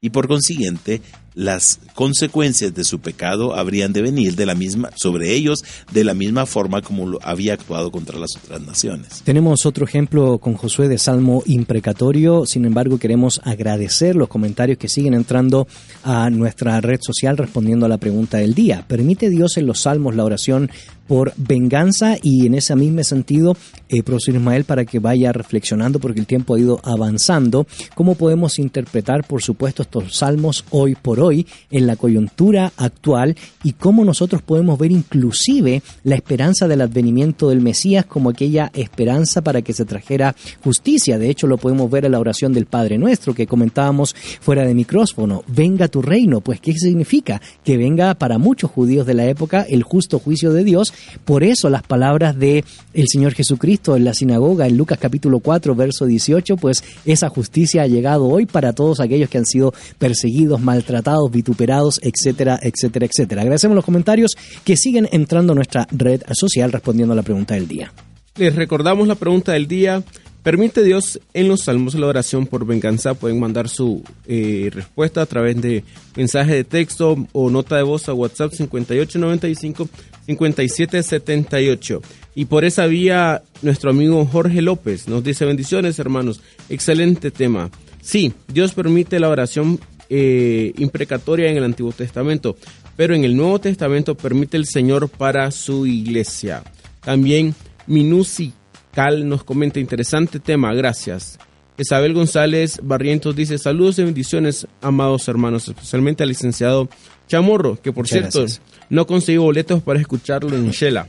[0.00, 1.02] y por consiguiente
[1.34, 6.14] las consecuencias de su pecado habrían de venir de la misma sobre ellos de la
[6.14, 9.22] misma forma como lo había actuado contra las otras naciones.
[9.24, 14.88] Tenemos otro ejemplo con Josué de Salmo imprecatorio, sin embargo queremos agradecer los comentarios que
[14.88, 15.66] siguen entrando
[16.02, 18.84] a nuestra red social respondiendo a la pregunta del día.
[18.86, 20.70] ¿Permite Dios en los salmos la oración
[21.10, 23.56] por venganza y en ese mismo sentido,
[23.88, 27.66] eh, profesor Ismael, para que vaya reflexionando porque el tiempo ha ido avanzando,
[27.96, 33.72] cómo podemos interpretar, por supuesto, estos salmos hoy por hoy en la coyuntura actual y
[33.72, 39.62] cómo nosotros podemos ver inclusive la esperanza del advenimiento del Mesías como aquella esperanza para
[39.62, 41.18] que se trajera justicia.
[41.18, 44.74] De hecho, lo podemos ver en la oración del Padre Nuestro que comentábamos fuera de
[44.74, 45.44] micrófono.
[45.46, 46.40] Venga tu reino.
[46.40, 47.40] Pues, ¿qué significa?
[47.64, 50.92] Que venga para muchos judíos de la época el justo juicio de Dios
[51.24, 52.64] por eso las palabras de
[52.94, 57.82] el Señor Jesucristo en la sinagoga en Lucas capítulo 4 verso 18, pues esa justicia
[57.82, 63.42] ha llegado hoy para todos aquellos que han sido perseguidos, maltratados, vituperados, etcétera, etcétera, etcétera.
[63.42, 67.68] Agradecemos los comentarios que siguen entrando a nuestra red social respondiendo a la pregunta del
[67.68, 67.92] día.
[68.36, 70.02] Les recordamos la pregunta del día.
[70.42, 73.12] ¿Permite Dios en los salmos la oración por venganza?
[73.12, 75.84] Pueden mandar su eh, respuesta a través de
[76.16, 79.88] mensaje de texto o nota de voz a WhatsApp 5895
[80.26, 82.00] 5778.
[82.34, 86.40] Y por esa vía, nuestro amigo Jorge López nos dice bendiciones, hermanos.
[86.70, 87.70] Excelente tema.
[88.00, 89.78] Sí, Dios permite la oración
[90.12, 92.56] eh, imprecatoria en el Antiguo Testamento,
[92.96, 96.64] pero en el Nuevo Testamento permite el Señor para su iglesia.
[97.00, 97.54] También
[97.86, 98.52] Minusi
[98.92, 101.38] Cal nos comenta interesante tema, gracias.
[101.78, 106.88] Isabel González Barrientos dice saludos y bendiciones, amados hermanos, especialmente al licenciado
[107.28, 108.44] Chamorro, que por cierto
[108.88, 111.06] no conseguí boletos para escucharlo en Shela.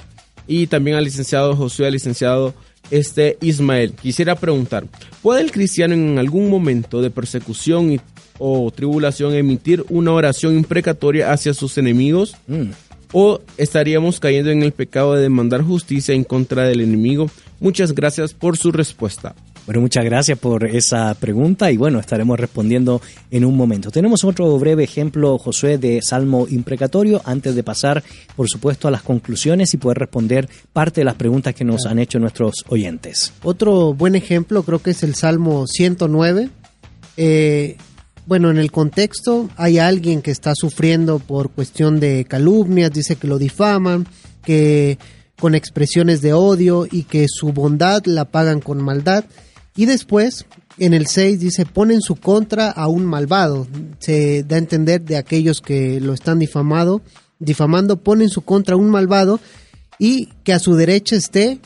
[0.47, 2.53] Y también al licenciado Josué, al licenciado
[2.91, 3.93] este Ismael.
[3.93, 4.85] Quisiera preguntar,
[5.23, 7.99] ¿puede el cristiano en algún momento de persecución
[8.37, 12.35] o tribulación emitir una oración imprecatoria hacia sus enemigos?
[12.47, 12.71] Mm.
[13.13, 17.29] ¿O estaríamos cayendo en el pecado de demandar justicia en contra del enemigo?
[17.59, 19.35] Muchas gracias por su respuesta.
[19.65, 22.99] Bueno, muchas gracias por esa pregunta y bueno, estaremos respondiendo
[23.29, 23.91] en un momento.
[23.91, 28.03] Tenemos otro breve ejemplo, Josué, de Salmo imprecatorio, antes de pasar,
[28.35, 31.99] por supuesto, a las conclusiones y poder responder parte de las preguntas que nos han
[31.99, 33.33] hecho nuestros oyentes.
[33.43, 36.49] Otro buen ejemplo creo que es el Salmo 109.
[37.17, 37.77] Eh,
[38.25, 43.27] bueno, en el contexto hay alguien que está sufriendo por cuestión de calumnias, dice que
[43.27, 44.07] lo difaman,
[44.43, 44.97] que
[45.39, 49.25] con expresiones de odio y que su bondad la pagan con maldad.
[49.75, 50.45] Y después,
[50.77, 53.67] en el 6 dice, ponen su contra a un malvado.
[53.99, 57.01] Se da a entender de aquellos que lo están difamado,
[57.39, 59.39] difamando, ponen su contra a un malvado
[59.97, 61.59] y que a su derecha esté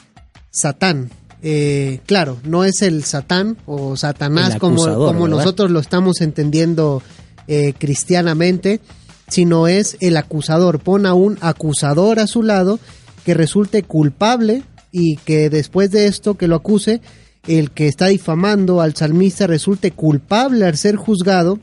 [0.51, 1.09] Satán.
[1.41, 7.03] Eh, claro, no es el Satán o Satanás como, como nosotros lo estamos entendiendo
[7.47, 8.79] eh, cristianamente,
[9.27, 10.79] sino es el acusador.
[10.79, 12.79] Pon a un acusador a su lado
[13.25, 17.01] que resulte culpable y que después de esto que lo acuse,
[17.47, 21.59] el que está difamando al salmista resulte culpable al ser juzgado,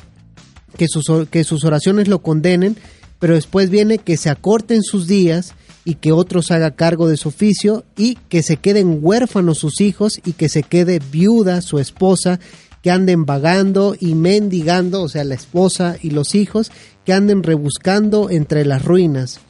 [0.76, 2.76] que sus, que sus oraciones lo condenen,
[3.18, 5.54] pero después viene que se acorten sus días
[5.84, 10.20] y que otros haga cargo de su oficio y que se queden huérfanos sus hijos
[10.24, 12.40] y que se quede viuda su esposa,
[12.82, 16.70] que anden vagando y mendigando, o sea, la esposa y los hijos,
[17.04, 19.40] que anden rebuscando entre las ruinas.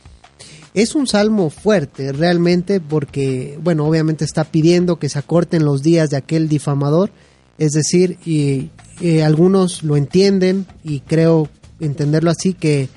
[0.74, 6.10] Es un salmo fuerte realmente porque, bueno, obviamente está pidiendo que se acorten los días
[6.10, 7.10] de aquel difamador,
[7.58, 8.70] es decir, y,
[9.00, 11.48] y algunos lo entienden y creo
[11.80, 12.88] entenderlo así que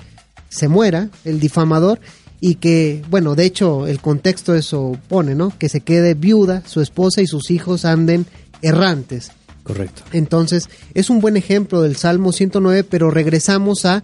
[0.49, 1.99] se muera el difamador
[2.39, 5.51] y que, bueno, de hecho el contexto eso pone, ¿no?
[5.57, 8.25] Que se quede viuda, su esposa y sus hijos anden
[8.61, 9.31] errantes.
[9.63, 10.03] Correcto.
[10.13, 14.03] Entonces, es un buen ejemplo del Salmo 109, pero regresamos a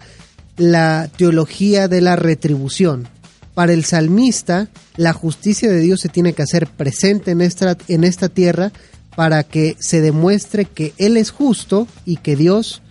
[0.57, 3.07] la teología de la retribución.
[3.53, 8.03] Para el salmista, la justicia de Dios se tiene que hacer presente en esta, en
[8.03, 8.71] esta tierra
[9.15, 12.81] para que se demuestre que Él es justo y que Dios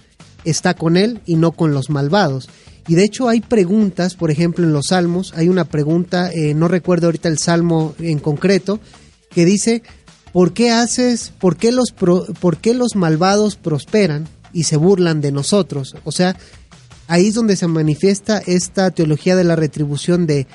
[0.45, 2.49] está con Él y no con los malvados.
[2.89, 6.69] Y de hecho hay preguntas, por ejemplo, en los salmos, hay una pregunta, eh, no
[6.69, 8.81] recuerdo ahorita el salmo en concreto,
[9.31, 9.83] que dice,
[10.33, 15.33] ¿por qué haces, por qué los, por qué los malvados prosperan y se burlan de
[15.33, 15.95] nosotros?
[16.05, 16.37] O sea,
[17.11, 20.47] ahí es donde se manifiesta esta teología de la retribución de,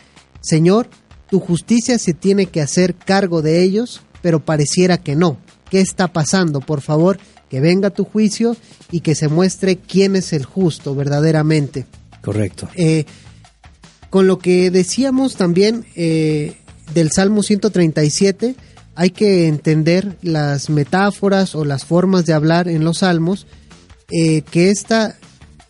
[0.42, 0.90] Señor,
[1.30, 5.38] tu justicia se tiene que hacer cargo de ellos, pero pareciera que no.
[5.70, 6.62] ¿Qué está pasando?
[6.62, 8.56] Por favor, que venga tu juicio
[8.90, 11.86] y que se muestre quién es el justo verdaderamente.
[12.22, 12.70] Correcto.
[12.76, 13.04] Eh,
[14.10, 16.56] con lo que decíamos también eh,
[16.94, 18.56] del Salmo 137,
[18.96, 23.46] hay que entender las metáforas o las formas de hablar en los salmos,
[24.10, 25.18] eh, que esta,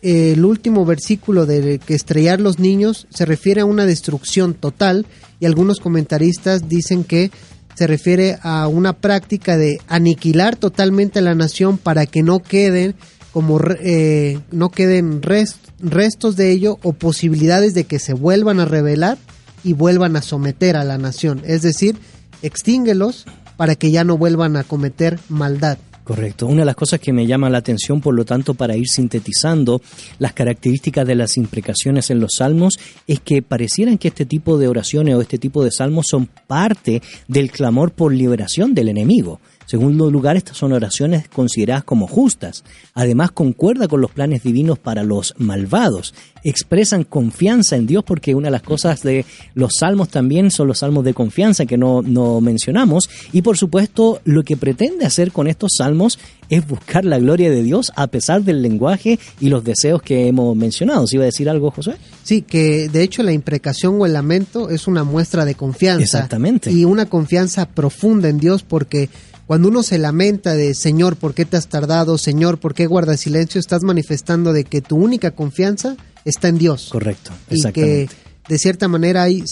[0.06, 5.06] el último versículo de que estrellar los niños se refiere a una destrucción total
[5.40, 7.30] y algunos comentaristas dicen que
[7.74, 12.94] se refiere a una práctica de aniquilar totalmente a la nación para que no queden
[13.32, 18.64] como eh, no queden res- restos de ello o posibilidades de que se vuelvan a
[18.64, 19.18] rebelar
[19.62, 21.42] y vuelvan a someter a la nación.
[21.44, 21.96] Es decir,
[22.40, 23.26] extínguelos
[23.58, 25.76] para que ya no vuelvan a cometer maldad.
[26.06, 26.46] Correcto.
[26.46, 29.82] Una de las cosas que me llama la atención, por lo tanto, para ir sintetizando
[30.20, 32.78] las características de las imprecaciones en los salmos,
[33.08, 37.02] es que parecieran que este tipo de oraciones o este tipo de salmos son parte
[37.26, 39.40] del clamor por liberación del enemigo.
[39.66, 42.62] Segundo lugar, estas son oraciones consideradas como justas.
[42.94, 46.14] Además, concuerda con los planes divinos para los malvados.
[46.44, 50.78] Expresan confianza en Dios porque una de las cosas de los salmos también son los
[50.78, 53.10] salmos de confianza que no, no mencionamos.
[53.32, 57.64] Y por supuesto, lo que pretende hacer con estos salmos es buscar la gloria de
[57.64, 61.06] Dios a pesar del lenguaje y los deseos que hemos mencionado.
[61.08, 61.94] ¿Se iba a decir algo, José?
[62.22, 66.02] Sí, que de hecho la imprecación o el lamento es una muestra de confianza.
[66.04, 66.70] Exactamente.
[66.70, 69.08] Y una confianza profunda en Dios porque
[69.46, 72.18] cuando uno se lamenta de Señor, ¿por qué te has tardado?
[72.18, 73.58] Señor, ¿por qué guardas silencio?
[73.60, 76.88] Estás manifestando de que tu única confianza está en Dios.
[76.90, 78.14] Correcto, Y que exactamente.
[78.48, 79.44] de cierta manera hay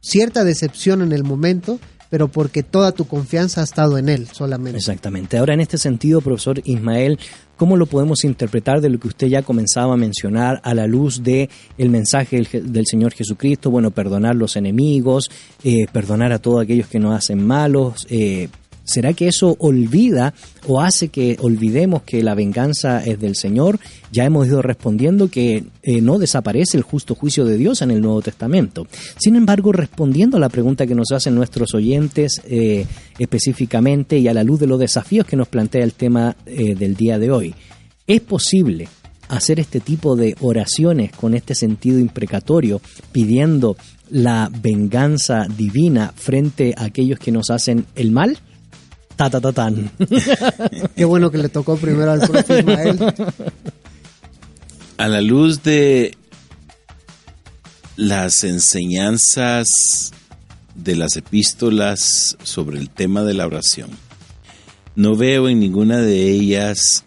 [0.00, 1.78] cierta decepción en el momento,
[2.10, 4.76] pero porque toda tu confianza ha estado en Él solamente.
[4.78, 5.38] Exactamente.
[5.38, 7.18] Ahora, en este sentido, profesor Ismael,
[7.56, 11.22] ¿cómo lo podemos interpretar de lo que usted ya comenzaba a mencionar a la luz
[11.22, 11.48] de
[11.78, 13.70] el mensaje del, Je- del Señor Jesucristo?
[13.70, 15.30] Bueno, perdonar los enemigos,
[15.64, 18.06] eh, perdonar a todos aquellos que nos hacen malos.
[18.10, 18.48] eh,
[18.84, 20.34] ¿Será que eso olvida
[20.66, 23.78] o hace que olvidemos que la venganza es del Señor?
[24.10, 28.00] Ya hemos ido respondiendo que eh, no desaparece el justo juicio de Dios en el
[28.00, 28.86] Nuevo Testamento.
[29.18, 32.86] Sin embargo, respondiendo a la pregunta que nos hacen nuestros oyentes eh,
[33.18, 36.96] específicamente y a la luz de los desafíos que nos plantea el tema eh, del
[36.96, 37.54] día de hoy,
[38.06, 38.88] ¿es posible
[39.28, 42.80] hacer este tipo de oraciones con este sentido imprecatorio
[43.12, 43.76] pidiendo
[44.10, 48.38] la venganza divina frente a aquellos que nos hacen el mal?
[49.16, 49.90] Ta, ta, ta, tan.
[50.96, 52.98] Qué bueno que le tocó primero al profe Ismael.
[54.96, 56.16] A la luz de
[57.96, 60.12] las enseñanzas
[60.74, 63.90] de las epístolas sobre el tema de la oración,
[64.94, 67.04] no veo en ninguna de ellas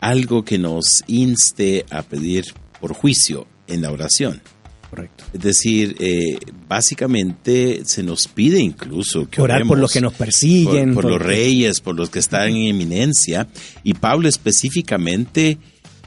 [0.00, 2.46] algo que nos inste a pedir
[2.80, 4.42] por juicio en la oración.
[4.90, 5.24] Correcto.
[5.32, 6.36] Es decir, eh,
[6.68, 10.94] básicamente se nos pide incluso que Orar por oremos los que nos persiguen.
[10.94, 13.46] por, por los por- reyes, por los que están en eminencia.
[13.84, 15.58] Y Pablo específicamente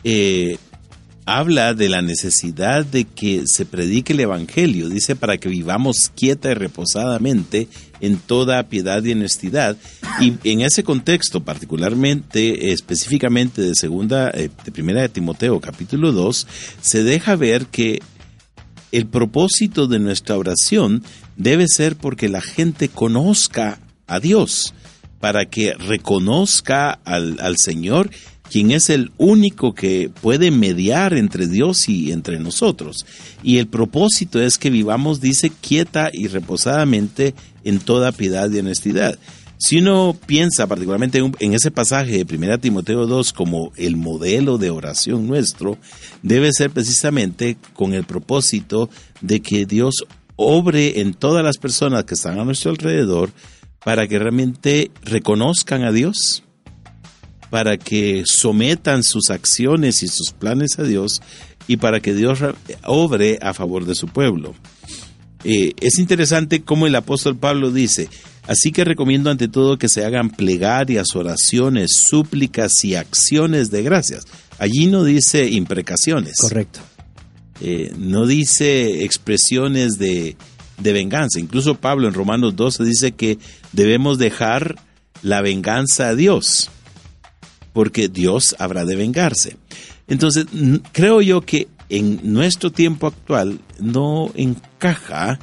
[0.04, 0.58] eh,
[1.26, 4.90] habla de la necesidad de que se predique el Evangelio.
[4.90, 7.70] Dice para que vivamos quieta y reposadamente
[8.02, 9.78] en toda piedad y honestidad.
[10.20, 16.48] Y en ese contexto, particularmente, específicamente de segunda, eh, de primera de Timoteo, capítulo 2,
[16.82, 18.02] se deja ver que
[18.94, 21.04] el propósito de nuestra oración
[21.36, 24.74] debe ser porque la gente conozca a Dios,
[25.20, 28.12] para que reconozca al, al Señor,
[28.52, 33.06] quien es el único que puede mediar entre Dios y entre nosotros.
[33.42, 37.34] Y el propósito es que vivamos, dice, quieta y reposadamente
[37.64, 39.18] en toda piedad y honestidad.
[39.66, 44.70] Si uno piensa particularmente en, ese pasaje de 1 Timoteo 2 como el modelo de
[44.72, 45.78] oración nuestro,
[46.22, 48.90] debe ser precisamente con el propósito
[49.22, 50.04] de que Dios
[50.36, 53.32] obre en todas las personas que están a nuestro alrededor
[53.86, 56.44] para que realmente reconozcan a Dios,
[57.50, 61.22] para que sometan sus acciones y sus planes a Dios
[61.70, 64.56] y para que Dios re- obre a favor de su pueblo.
[65.46, 68.10] Eh, es interesante cómo el apóstol Pablo dice,
[68.48, 74.26] así que recomiendo ante todo que se hagan plegarias, oraciones, súplicas y acciones de gracias.
[74.60, 76.80] Allí no dice imprecaciones, Correcto.
[77.62, 80.36] eh, no dice expresiones de,
[80.78, 81.40] de venganza.
[81.40, 83.40] Incluso Pablo en Romanos 12 dice que
[83.72, 84.76] debemos dejar
[85.22, 86.70] la venganza a Dios,
[87.74, 89.58] porque Dios habrá de vengarse.
[90.08, 90.46] Entonces,
[90.92, 95.40] creo yo que en nuestro tiempo actual no encaja,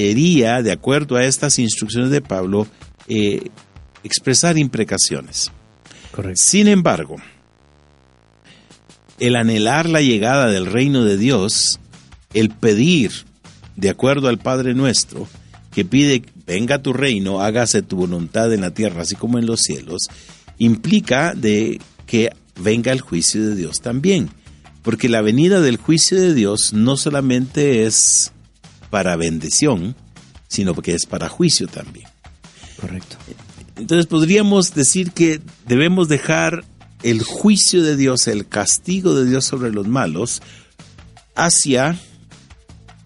[0.00, 2.66] iría, de acuerdo a estas instrucciones de Pablo,
[3.08, 3.50] eh,
[4.04, 5.50] expresar imprecaciones.
[6.10, 6.40] Correcto.
[6.44, 7.16] Sin embargo,
[9.18, 11.78] el anhelar la llegada del reino de Dios,
[12.34, 13.12] el pedir,
[13.76, 15.28] de acuerdo al Padre nuestro,
[15.72, 19.60] que pide, venga tu reino, hágase tu voluntad en la tierra, así como en los
[19.60, 20.02] cielos,
[20.58, 22.30] implica de que
[22.60, 24.30] venga el juicio de Dios también.
[24.82, 28.31] Porque la venida del juicio de Dios no solamente es
[28.92, 29.96] para bendición,
[30.48, 32.06] sino que es para juicio también.
[32.78, 33.16] Correcto.
[33.78, 36.62] Entonces podríamos decir que debemos dejar
[37.02, 40.42] el juicio de Dios, el castigo de Dios sobre los malos,
[41.34, 41.98] hacia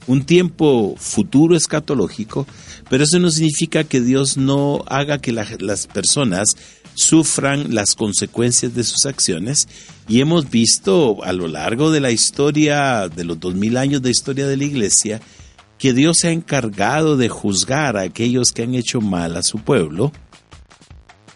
[0.08, 2.48] un tiempo futuro escatológico,
[2.90, 6.48] pero eso no significa que Dios no haga que la- las personas
[6.94, 9.68] sufran las consecuencias de sus acciones.
[10.08, 14.10] Y hemos visto a lo largo de la historia, de los dos mil años de
[14.10, 15.20] historia de la iglesia,
[15.78, 19.58] que Dios se ha encargado de juzgar a aquellos que han hecho mal a su
[19.58, 20.12] pueblo,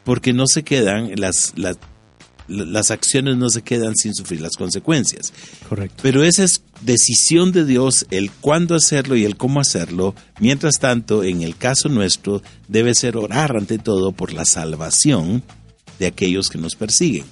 [0.05, 1.79] porque no se quedan, las, las,
[2.49, 5.33] las acciones no se quedan sin sufrir las consecuencias.
[5.69, 6.01] Correcto.
[6.03, 10.15] Pero esa es decisión de Dios el cuándo hacerlo y el cómo hacerlo.
[10.41, 15.43] Mientras tanto, en el caso nuestro, debe ser orar ante todo por la salvación
[15.99, 17.25] de aquellos que nos persiguen.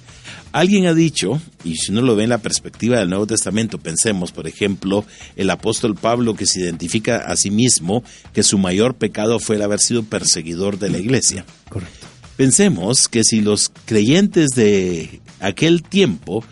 [0.51, 4.31] Alguien ha dicho, y si uno lo ve en la perspectiva del Nuevo Testamento, pensemos,
[4.31, 9.39] por ejemplo, el apóstol Pablo que se identifica a sí mismo que su mayor pecado
[9.39, 11.45] fue el haber sido perseguidor de la iglesia.
[11.69, 12.07] Correcto.
[12.35, 16.43] Pensemos que si los creyentes de aquel tiempo,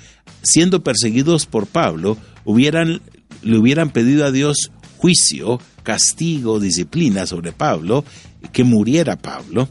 [0.44, 3.02] siendo perseguidos por Pablo, hubieran,
[3.42, 8.06] le hubieran pedido a Dios juicio, castigo, disciplina sobre Pablo,
[8.52, 9.70] que muriera Pablo,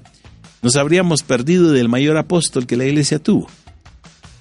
[0.63, 3.49] nos habríamos perdido del mayor apóstol que la iglesia tuvo.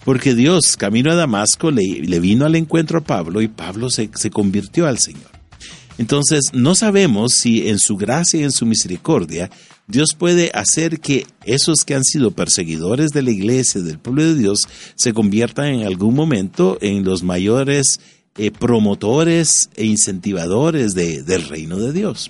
[0.05, 4.09] Porque Dios, camino a Damasco, le, le vino al encuentro a Pablo y Pablo se,
[4.31, 5.31] convirtió al Señor.
[5.97, 9.49] Entonces, no sabemos si en su gracia y en su misericordia
[9.87, 14.35] Dios puede hacer que esos que han sido perseguidores de la iglesia, del pueblo de
[14.35, 17.99] Dios, se conviertan en algún momento en los mayores
[18.37, 22.29] eh, promotores e incentivadores de- del reino de Dios.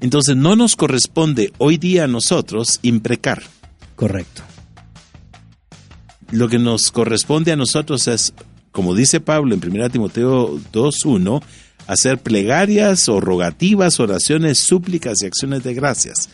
[0.00, 3.42] Entonces, no nos corresponde hoy día a nosotros imprecar.
[3.96, 4.42] Correcto.
[6.30, 8.34] Lo que nos corresponde a nosotros es,
[8.70, 11.42] como dice Pablo en 1 Timoteo 2.1,
[11.86, 16.28] hacer plegarias o rogativas, oraciones, súplicas y acciones de gracias.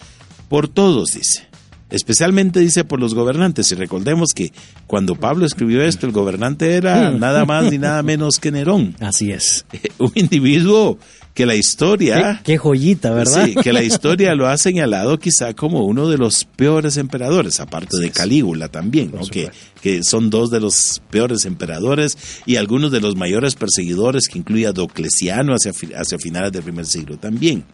[0.48, 1.53] Por todos, dice.
[1.90, 3.70] Especialmente dice por los gobernantes.
[3.70, 4.52] Y recordemos que
[4.86, 8.96] cuando Pablo escribió esto, el gobernante era nada más ni nada menos que Nerón.
[9.00, 9.64] Así es.
[9.98, 10.98] Un individuo
[11.34, 12.40] que la historia...
[12.44, 13.44] qué joyita, ¿verdad?
[13.46, 17.96] Sí, que la historia lo ha señalado quizá como uno de los peores emperadores, aparte
[17.98, 19.26] de Calígula también, ¿no?
[19.26, 19.50] que,
[19.82, 22.16] que son dos de los peores emperadores
[22.46, 27.18] y algunos de los mayores perseguidores, que incluía Diocleciano hacia, hacia finales del primer siglo
[27.18, 27.64] también.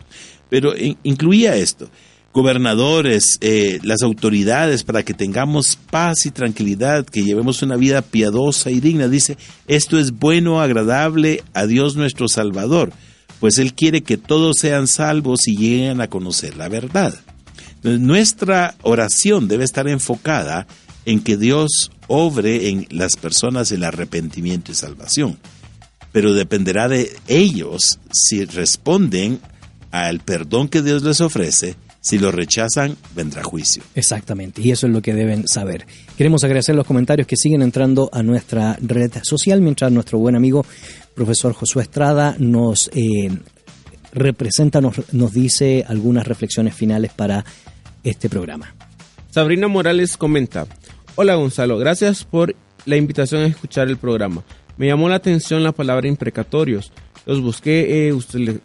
[0.49, 1.89] Pero in- incluía esto.
[2.33, 8.71] Gobernadores, eh, las autoridades, para que tengamos paz y tranquilidad, que llevemos una vida piadosa
[8.71, 9.09] y digna.
[9.09, 9.37] Dice,
[9.67, 12.93] esto es bueno, agradable a Dios nuestro Salvador,
[13.41, 17.15] pues Él quiere que todos sean salvos y lleguen a conocer la verdad.
[17.83, 20.67] Nuestra oración debe estar enfocada
[21.07, 25.39] en que Dios obre en las personas el arrepentimiento y salvación,
[26.13, 29.41] pero dependerá de ellos si responden
[29.91, 33.83] al perdón que Dios les ofrece si lo rechazan, vendrá juicio.
[33.95, 35.87] Exactamente, y eso es lo que deben saber.
[36.17, 40.65] Queremos agradecer los comentarios que siguen entrando a nuestra red social, mientras nuestro buen amigo
[41.15, 43.31] profesor Josué Estrada nos eh,
[44.13, 47.45] representa, nos, nos dice algunas reflexiones finales para
[48.03, 48.75] este programa.
[49.31, 50.67] Sabrina Morales comenta,
[51.17, 52.55] hola Gonzalo, gracias por
[52.87, 54.43] la invitación a escuchar el programa.
[54.77, 56.93] Me llamó la atención la palabra imprecatorios.
[57.27, 58.13] Los busqué eh,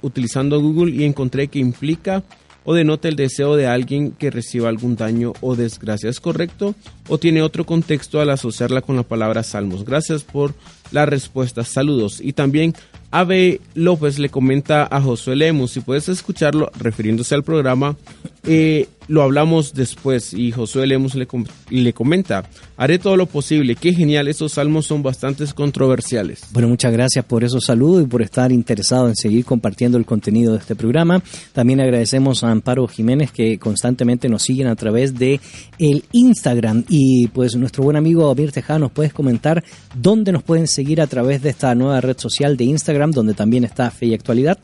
[0.02, 2.24] utilizando Google y encontré que implica
[2.66, 6.10] o denota el deseo de alguien que reciba algún daño o desgracia.
[6.10, 6.76] ¿Es correcto?
[7.08, 9.86] ¿O tiene otro contexto al asociarla con la palabra salmos?
[9.86, 10.54] Gracias por
[10.92, 11.64] la respuesta.
[11.64, 12.20] Saludos.
[12.22, 12.74] Y también
[13.12, 17.96] Ave López le comenta a Josué Lemus, si puedes escucharlo refiriéndose al programa,
[18.48, 21.28] eh, lo hablamos después y Josué Lemus le,
[21.70, 22.44] le comenta,
[22.78, 26.48] haré todo lo posible, qué genial, estos salmos son bastante controversiales.
[26.52, 30.54] Bueno, muchas gracias por esos saludos y por estar interesado en seguir compartiendo el contenido
[30.54, 31.22] de este programa.
[31.54, 35.40] También agradecemos a Amparo Jiménez que constantemente nos siguen a través de
[35.78, 39.64] el Instagram y pues nuestro buen amigo Amir Tejada nos puedes comentar
[39.94, 43.64] dónde nos pueden seguir a través de esta nueva red social de Instagram donde también
[43.64, 44.58] está Fe y Actualidad.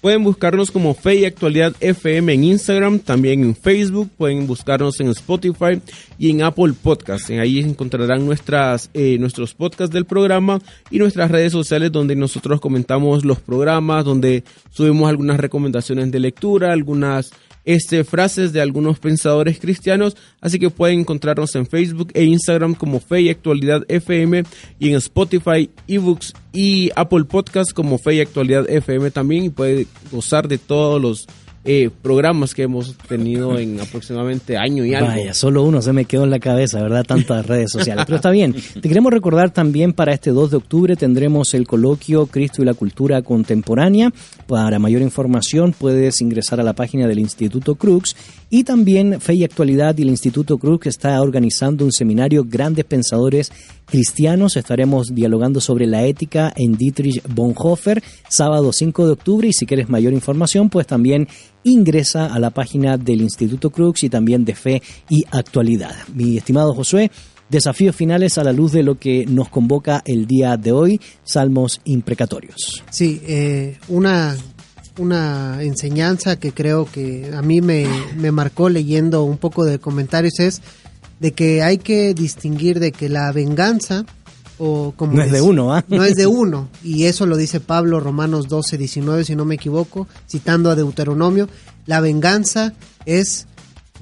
[0.00, 5.08] Pueden buscarnos como Fe y Actualidad FM en Instagram, también en Facebook, pueden buscarnos en
[5.08, 5.80] Spotify
[6.18, 7.30] y en Apple Podcasts.
[7.30, 10.60] Ahí encontrarán nuestras, eh, nuestros podcasts del programa
[10.90, 16.72] y nuestras redes sociales donde nosotros comentamos los programas, donde subimos algunas recomendaciones de lectura,
[16.72, 17.32] algunas
[17.66, 23.00] este, frases de algunos pensadores cristianos, así que pueden encontrarnos en Facebook e Instagram como
[23.00, 24.44] Fe y Actualidad FM
[24.78, 29.44] y en Spotify, eBooks y Apple Podcasts como Fe y Actualidad FM también.
[29.44, 31.26] Y puede gozar de todos los
[31.66, 35.08] eh, programas que hemos tenido en aproximadamente año y algo.
[35.08, 37.04] Vaya, solo uno se me quedó en la cabeza, ¿verdad?
[37.04, 38.04] Tantas redes sociales.
[38.06, 38.54] Pero está bien.
[38.54, 42.74] Te queremos recordar también para este 2 de octubre tendremos el coloquio Cristo y la
[42.74, 44.12] Cultura Contemporánea.
[44.46, 48.16] Para mayor información puedes ingresar a la página del Instituto Crux
[48.48, 53.50] y también Fe y Actualidad y el Instituto Crux está organizando un seminario Grandes Pensadores
[53.86, 54.56] Cristianos.
[54.56, 59.48] Estaremos dialogando sobre la ética en Dietrich Bonhoeffer, sábado 5 de octubre.
[59.48, 61.28] Y si quieres mayor información, pues también
[61.66, 65.94] ingresa a la página del Instituto Crux y también de Fe y Actualidad.
[66.14, 67.10] Mi estimado Josué,
[67.50, 71.80] desafíos finales a la luz de lo que nos convoca el día de hoy, salmos
[71.84, 72.84] imprecatorios.
[72.90, 74.36] Sí, eh, una,
[74.98, 77.86] una enseñanza que creo que a mí me,
[78.16, 80.62] me marcó leyendo un poco de comentarios es
[81.18, 84.06] de que hay que distinguir de que la venganza
[84.58, 85.84] o como no es, de uno, ¿ah?
[85.88, 89.56] No es de uno, y eso lo dice Pablo Romanos 12, 19, si no me
[89.56, 91.48] equivoco, citando a Deuteronomio,
[91.86, 92.74] la venganza
[93.04, 93.46] es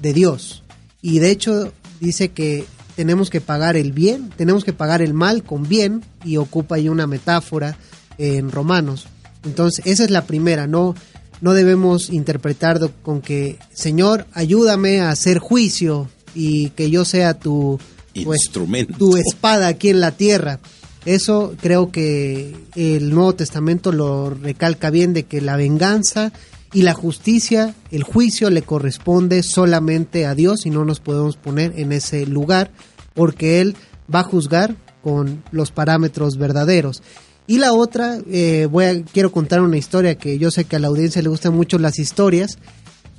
[0.01, 0.63] de Dios.
[1.01, 2.65] Y de hecho dice que
[2.95, 6.89] tenemos que pagar el bien, tenemos que pagar el mal con bien, y ocupa ahí
[6.89, 7.77] una metáfora
[8.17, 9.07] en Romanos.
[9.43, 10.95] Entonces, esa es la primera, no,
[11.41, 17.79] no debemos interpretar con que, Señor, ayúdame a hacer juicio y que yo sea tu,
[18.15, 18.97] instrumento.
[18.97, 20.59] tu espada aquí en la tierra.
[21.05, 26.31] Eso creo que el Nuevo Testamento lo recalca bien de que la venganza
[26.73, 31.73] y la justicia, el juicio le corresponde solamente a Dios y no nos podemos poner
[31.77, 32.71] en ese lugar
[33.13, 33.75] porque Él
[34.13, 37.03] va a juzgar con los parámetros verdaderos.
[37.47, 40.79] Y la otra, eh, voy a, quiero contar una historia que yo sé que a
[40.79, 42.57] la audiencia le gustan mucho las historias.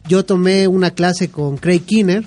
[0.08, 2.26] Yo tomé una clase con Craig Kinner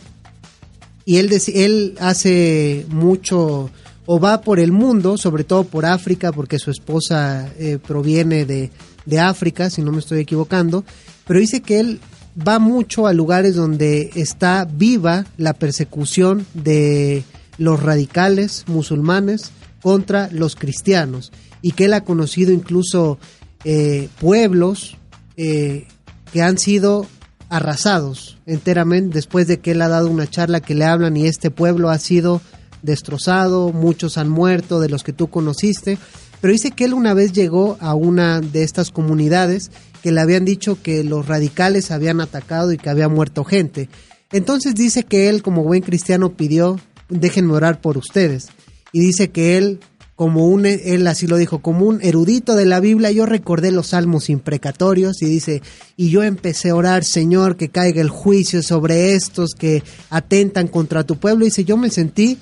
[1.10, 3.72] y él, hace mucho
[4.06, 8.69] o va por el mundo, sobre todo por África, porque su esposa eh, proviene de,
[9.07, 10.86] de África, si no me estoy equivocando,
[11.26, 11.99] pero dice que él
[12.48, 17.23] va mucho a lugares donde está viva la persecución de
[17.57, 19.49] los radicales musulmanes
[19.81, 21.31] contra los cristianos
[21.64, 23.18] y que él ha conocido incluso
[23.64, 24.95] eh, pueblos
[25.38, 25.88] eh,
[26.31, 27.07] que han sido
[27.50, 31.52] arrasados enteramente después de que él ha dado una charla que le hablan y este
[31.52, 32.42] pueblo ha sido
[32.82, 35.98] destrozado, muchos han muerto de los que tú conociste,
[36.42, 39.72] pero dice que él una vez llegó a una de estas comunidades
[40.02, 43.90] que le habían dicho que los radicales habían atacado y que había muerto gente.
[44.32, 48.48] Entonces dice que él como buen cristiano pidió, déjenme orar por ustedes.
[48.94, 49.80] Y dice que él
[50.20, 53.88] como un, él así lo dijo, como un erudito de la Biblia, yo recordé los
[53.88, 55.62] salmos imprecatorios y dice,
[55.96, 61.06] y yo empecé a orar, Señor, que caiga el juicio sobre estos que atentan contra
[61.06, 61.46] tu pueblo.
[61.46, 62.38] Y dice, yo me sentí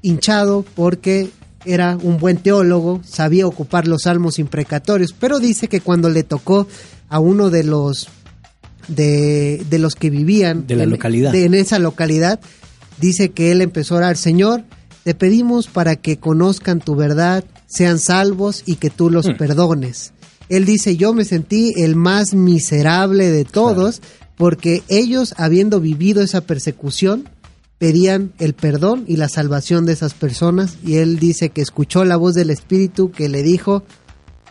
[0.00, 1.28] hinchado porque
[1.66, 6.66] era un buen teólogo, sabía ocupar los salmos imprecatorios, pero dice que cuando le tocó
[7.10, 8.08] a uno de los
[8.88, 11.32] de, de los que vivían De la en, localidad.
[11.32, 12.40] de- en esa localidad,
[12.98, 14.64] dice que él empezó a orar, Señor,
[15.08, 19.38] te pedimos para que conozcan tu verdad, sean salvos y que tú los Mm.
[19.38, 20.12] perdones.
[20.50, 24.02] Él dice, yo me sentí el más miserable de todos
[24.36, 27.26] porque ellos, habiendo vivido esa persecución,
[27.78, 32.18] pedían el perdón y la salvación de esas personas y él dice que escuchó la
[32.18, 33.84] voz del Espíritu que le dijo,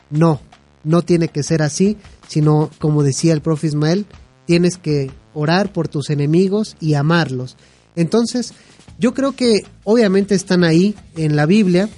[0.10, 0.42] no,
[0.84, 1.98] no tiene que ser así,
[2.28, 4.08] sino como decía el profe Ismael,
[4.48, 7.58] tienes que orar por tus enemigos y amarlos.
[7.96, 8.54] Entonces,
[9.00, 11.90] yo creo que obviamente están ahí en la Biblia,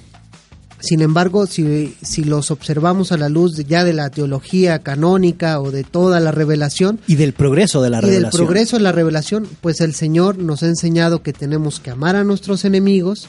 [0.82, 5.60] sin embargo, si, si los observamos a la luz de- ya de la teología canónica
[5.60, 8.38] o de toda la revelación, Y del progreso de la y del revelación.
[8.46, 12.24] progreso de la revelación, pues el Señor nos ha enseñado que tenemos que amar a
[12.24, 13.28] nuestros enemigos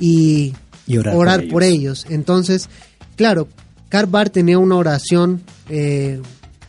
[0.00, 0.54] y,
[0.86, 2.06] Y orar por por, ellos.
[2.08, 2.70] Entonces,
[3.16, 3.46] claro,
[3.90, 6.20] Karl Barth tenía una oración, eh,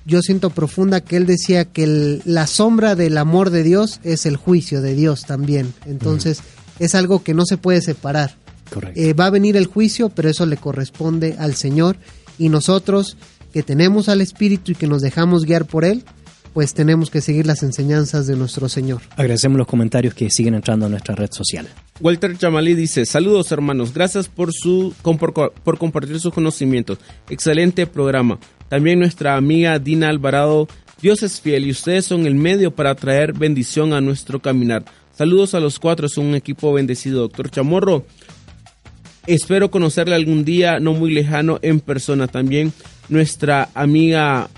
[0.07, 4.25] yo siento profunda, que él decía que el- la sombra del amor de Dios es
[4.25, 5.73] el juicio de Dios también.
[5.85, 6.39] Entonces,
[6.79, 8.35] es algo que no se puede separar.
[8.73, 8.99] Correcto.
[8.99, 11.97] Eh, va a venir el juicio, pero eso le corresponde al Señor.
[12.39, 13.17] Y nosotros
[13.53, 16.03] que tenemos al Espíritu y que nos dejamos guiar por Él,
[16.53, 19.01] pues tenemos que seguir las enseñanzas de nuestro Señor.
[19.15, 21.67] Agradecemos los comentarios que siguen entrando a nuestra red social.
[21.99, 26.97] Walter Chamalí dice, saludos hermanos, gracias por, su, por, por compartir sus conocimientos.
[27.29, 28.39] Excelente programa.
[28.69, 30.67] También nuestra amiga Dina Alvarado,
[31.01, 34.83] Dios es fiel y ustedes son el medio para traer bendición a nuestro caminar.
[35.15, 37.21] Saludos a los cuatro, son un equipo bendecido.
[37.21, 38.05] Doctor Chamorro,
[39.25, 42.27] espero conocerle algún día, no muy lejano, en persona.
[42.27, 42.73] También
[43.09, 44.49] nuestra amiga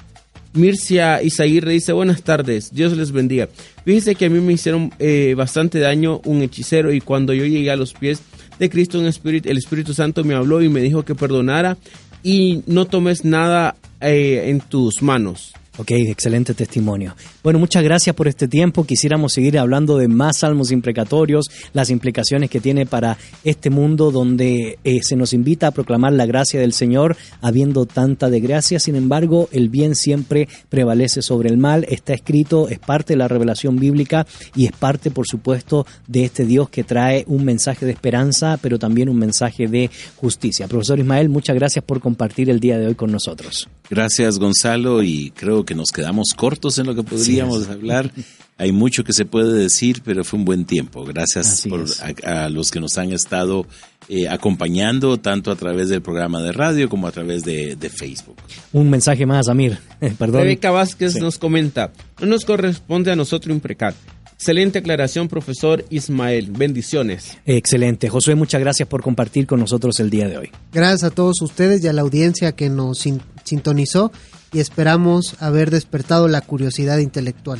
[0.53, 3.47] Mircia Izaguirre dice buenas tardes, Dios les bendiga.
[3.85, 7.69] Fíjense que a mí me hicieron eh, bastante daño un hechicero y cuando yo llegué
[7.69, 8.21] a los pies
[8.57, 11.77] de Cristo en espíritu, el Espíritu Santo me habló y me dijo que perdonara
[12.23, 15.53] y no tomes nada eh, en tus manos.
[15.79, 17.15] Ok, excelente testimonio.
[17.41, 18.83] Bueno, muchas gracias por este tiempo.
[18.83, 24.77] Quisiéramos seguir hablando de más salmos imprecatorios, las implicaciones que tiene para este mundo donde
[24.83, 28.77] eh, se nos invita a proclamar la gracia del Señor, habiendo tanta desgracia.
[28.77, 31.85] Sin embargo, el bien siempre prevalece sobre el mal.
[31.87, 34.27] Está escrito, es parte de la revelación bíblica
[34.57, 38.79] y es parte, por supuesto, de este Dios que trae un mensaje de esperanza, pero
[38.79, 40.67] también un mensaje de justicia.
[40.67, 43.69] Profesor Ismael, muchas gracias por compartir el día de hoy con nosotros.
[43.89, 48.11] Gracias, Gonzalo, y creo que nos quedamos cortos en lo que podríamos hablar.
[48.57, 51.05] Hay mucho que se puede decir, pero fue un buen tiempo.
[51.05, 51.85] Gracias Así por
[52.25, 53.65] a, a los que nos han estado
[54.09, 58.35] eh, acompañando, tanto a través del programa de radio como a través de, de Facebook.
[58.73, 59.77] Un mensaje más, Amir.
[60.19, 60.41] Perdón.
[60.41, 61.21] Rebeca Vázquez Sí.
[61.21, 63.93] nos comenta, no nos corresponde a nosotros imprecar.
[64.39, 66.49] Excelente aclaración, profesor Ismael.
[66.49, 67.37] Bendiciones.
[67.45, 68.07] Excelente.
[68.07, 70.49] Josué, muchas gracias por compartir con nosotros el día de hoy.
[70.71, 74.13] Gracias a todos ustedes y a la audiencia que nos sin- sintonizó
[74.53, 77.59] y esperamos haber despertado la curiosidad intelectual.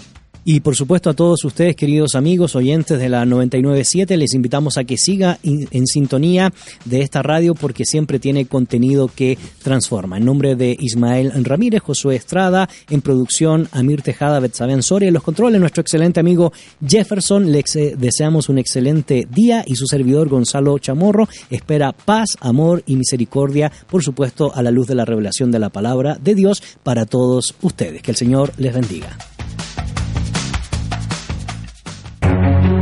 [0.52, 4.84] Y por supuesto a todos ustedes, queridos amigos, oyentes de la 997, les invitamos a
[4.84, 6.52] que siga en sintonía
[6.86, 10.18] de esta radio porque siempre tiene contenido que transforma.
[10.18, 15.22] En nombre de Ismael Ramírez, Josué Estrada, en producción Amir Tejada, Betsaben Soria, en los
[15.22, 16.52] controles nuestro excelente amigo
[16.84, 22.82] Jefferson, le ex- deseamos un excelente día y su servidor Gonzalo Chamorro espera paz, amor
[22.88, 26.64] y misericordia, por supuesto a la luz de la revelación de la palabra de Dios
[26.82, 28.02] para todos ustedes.
[28.02, 29.16] Que el Señor les bendiga.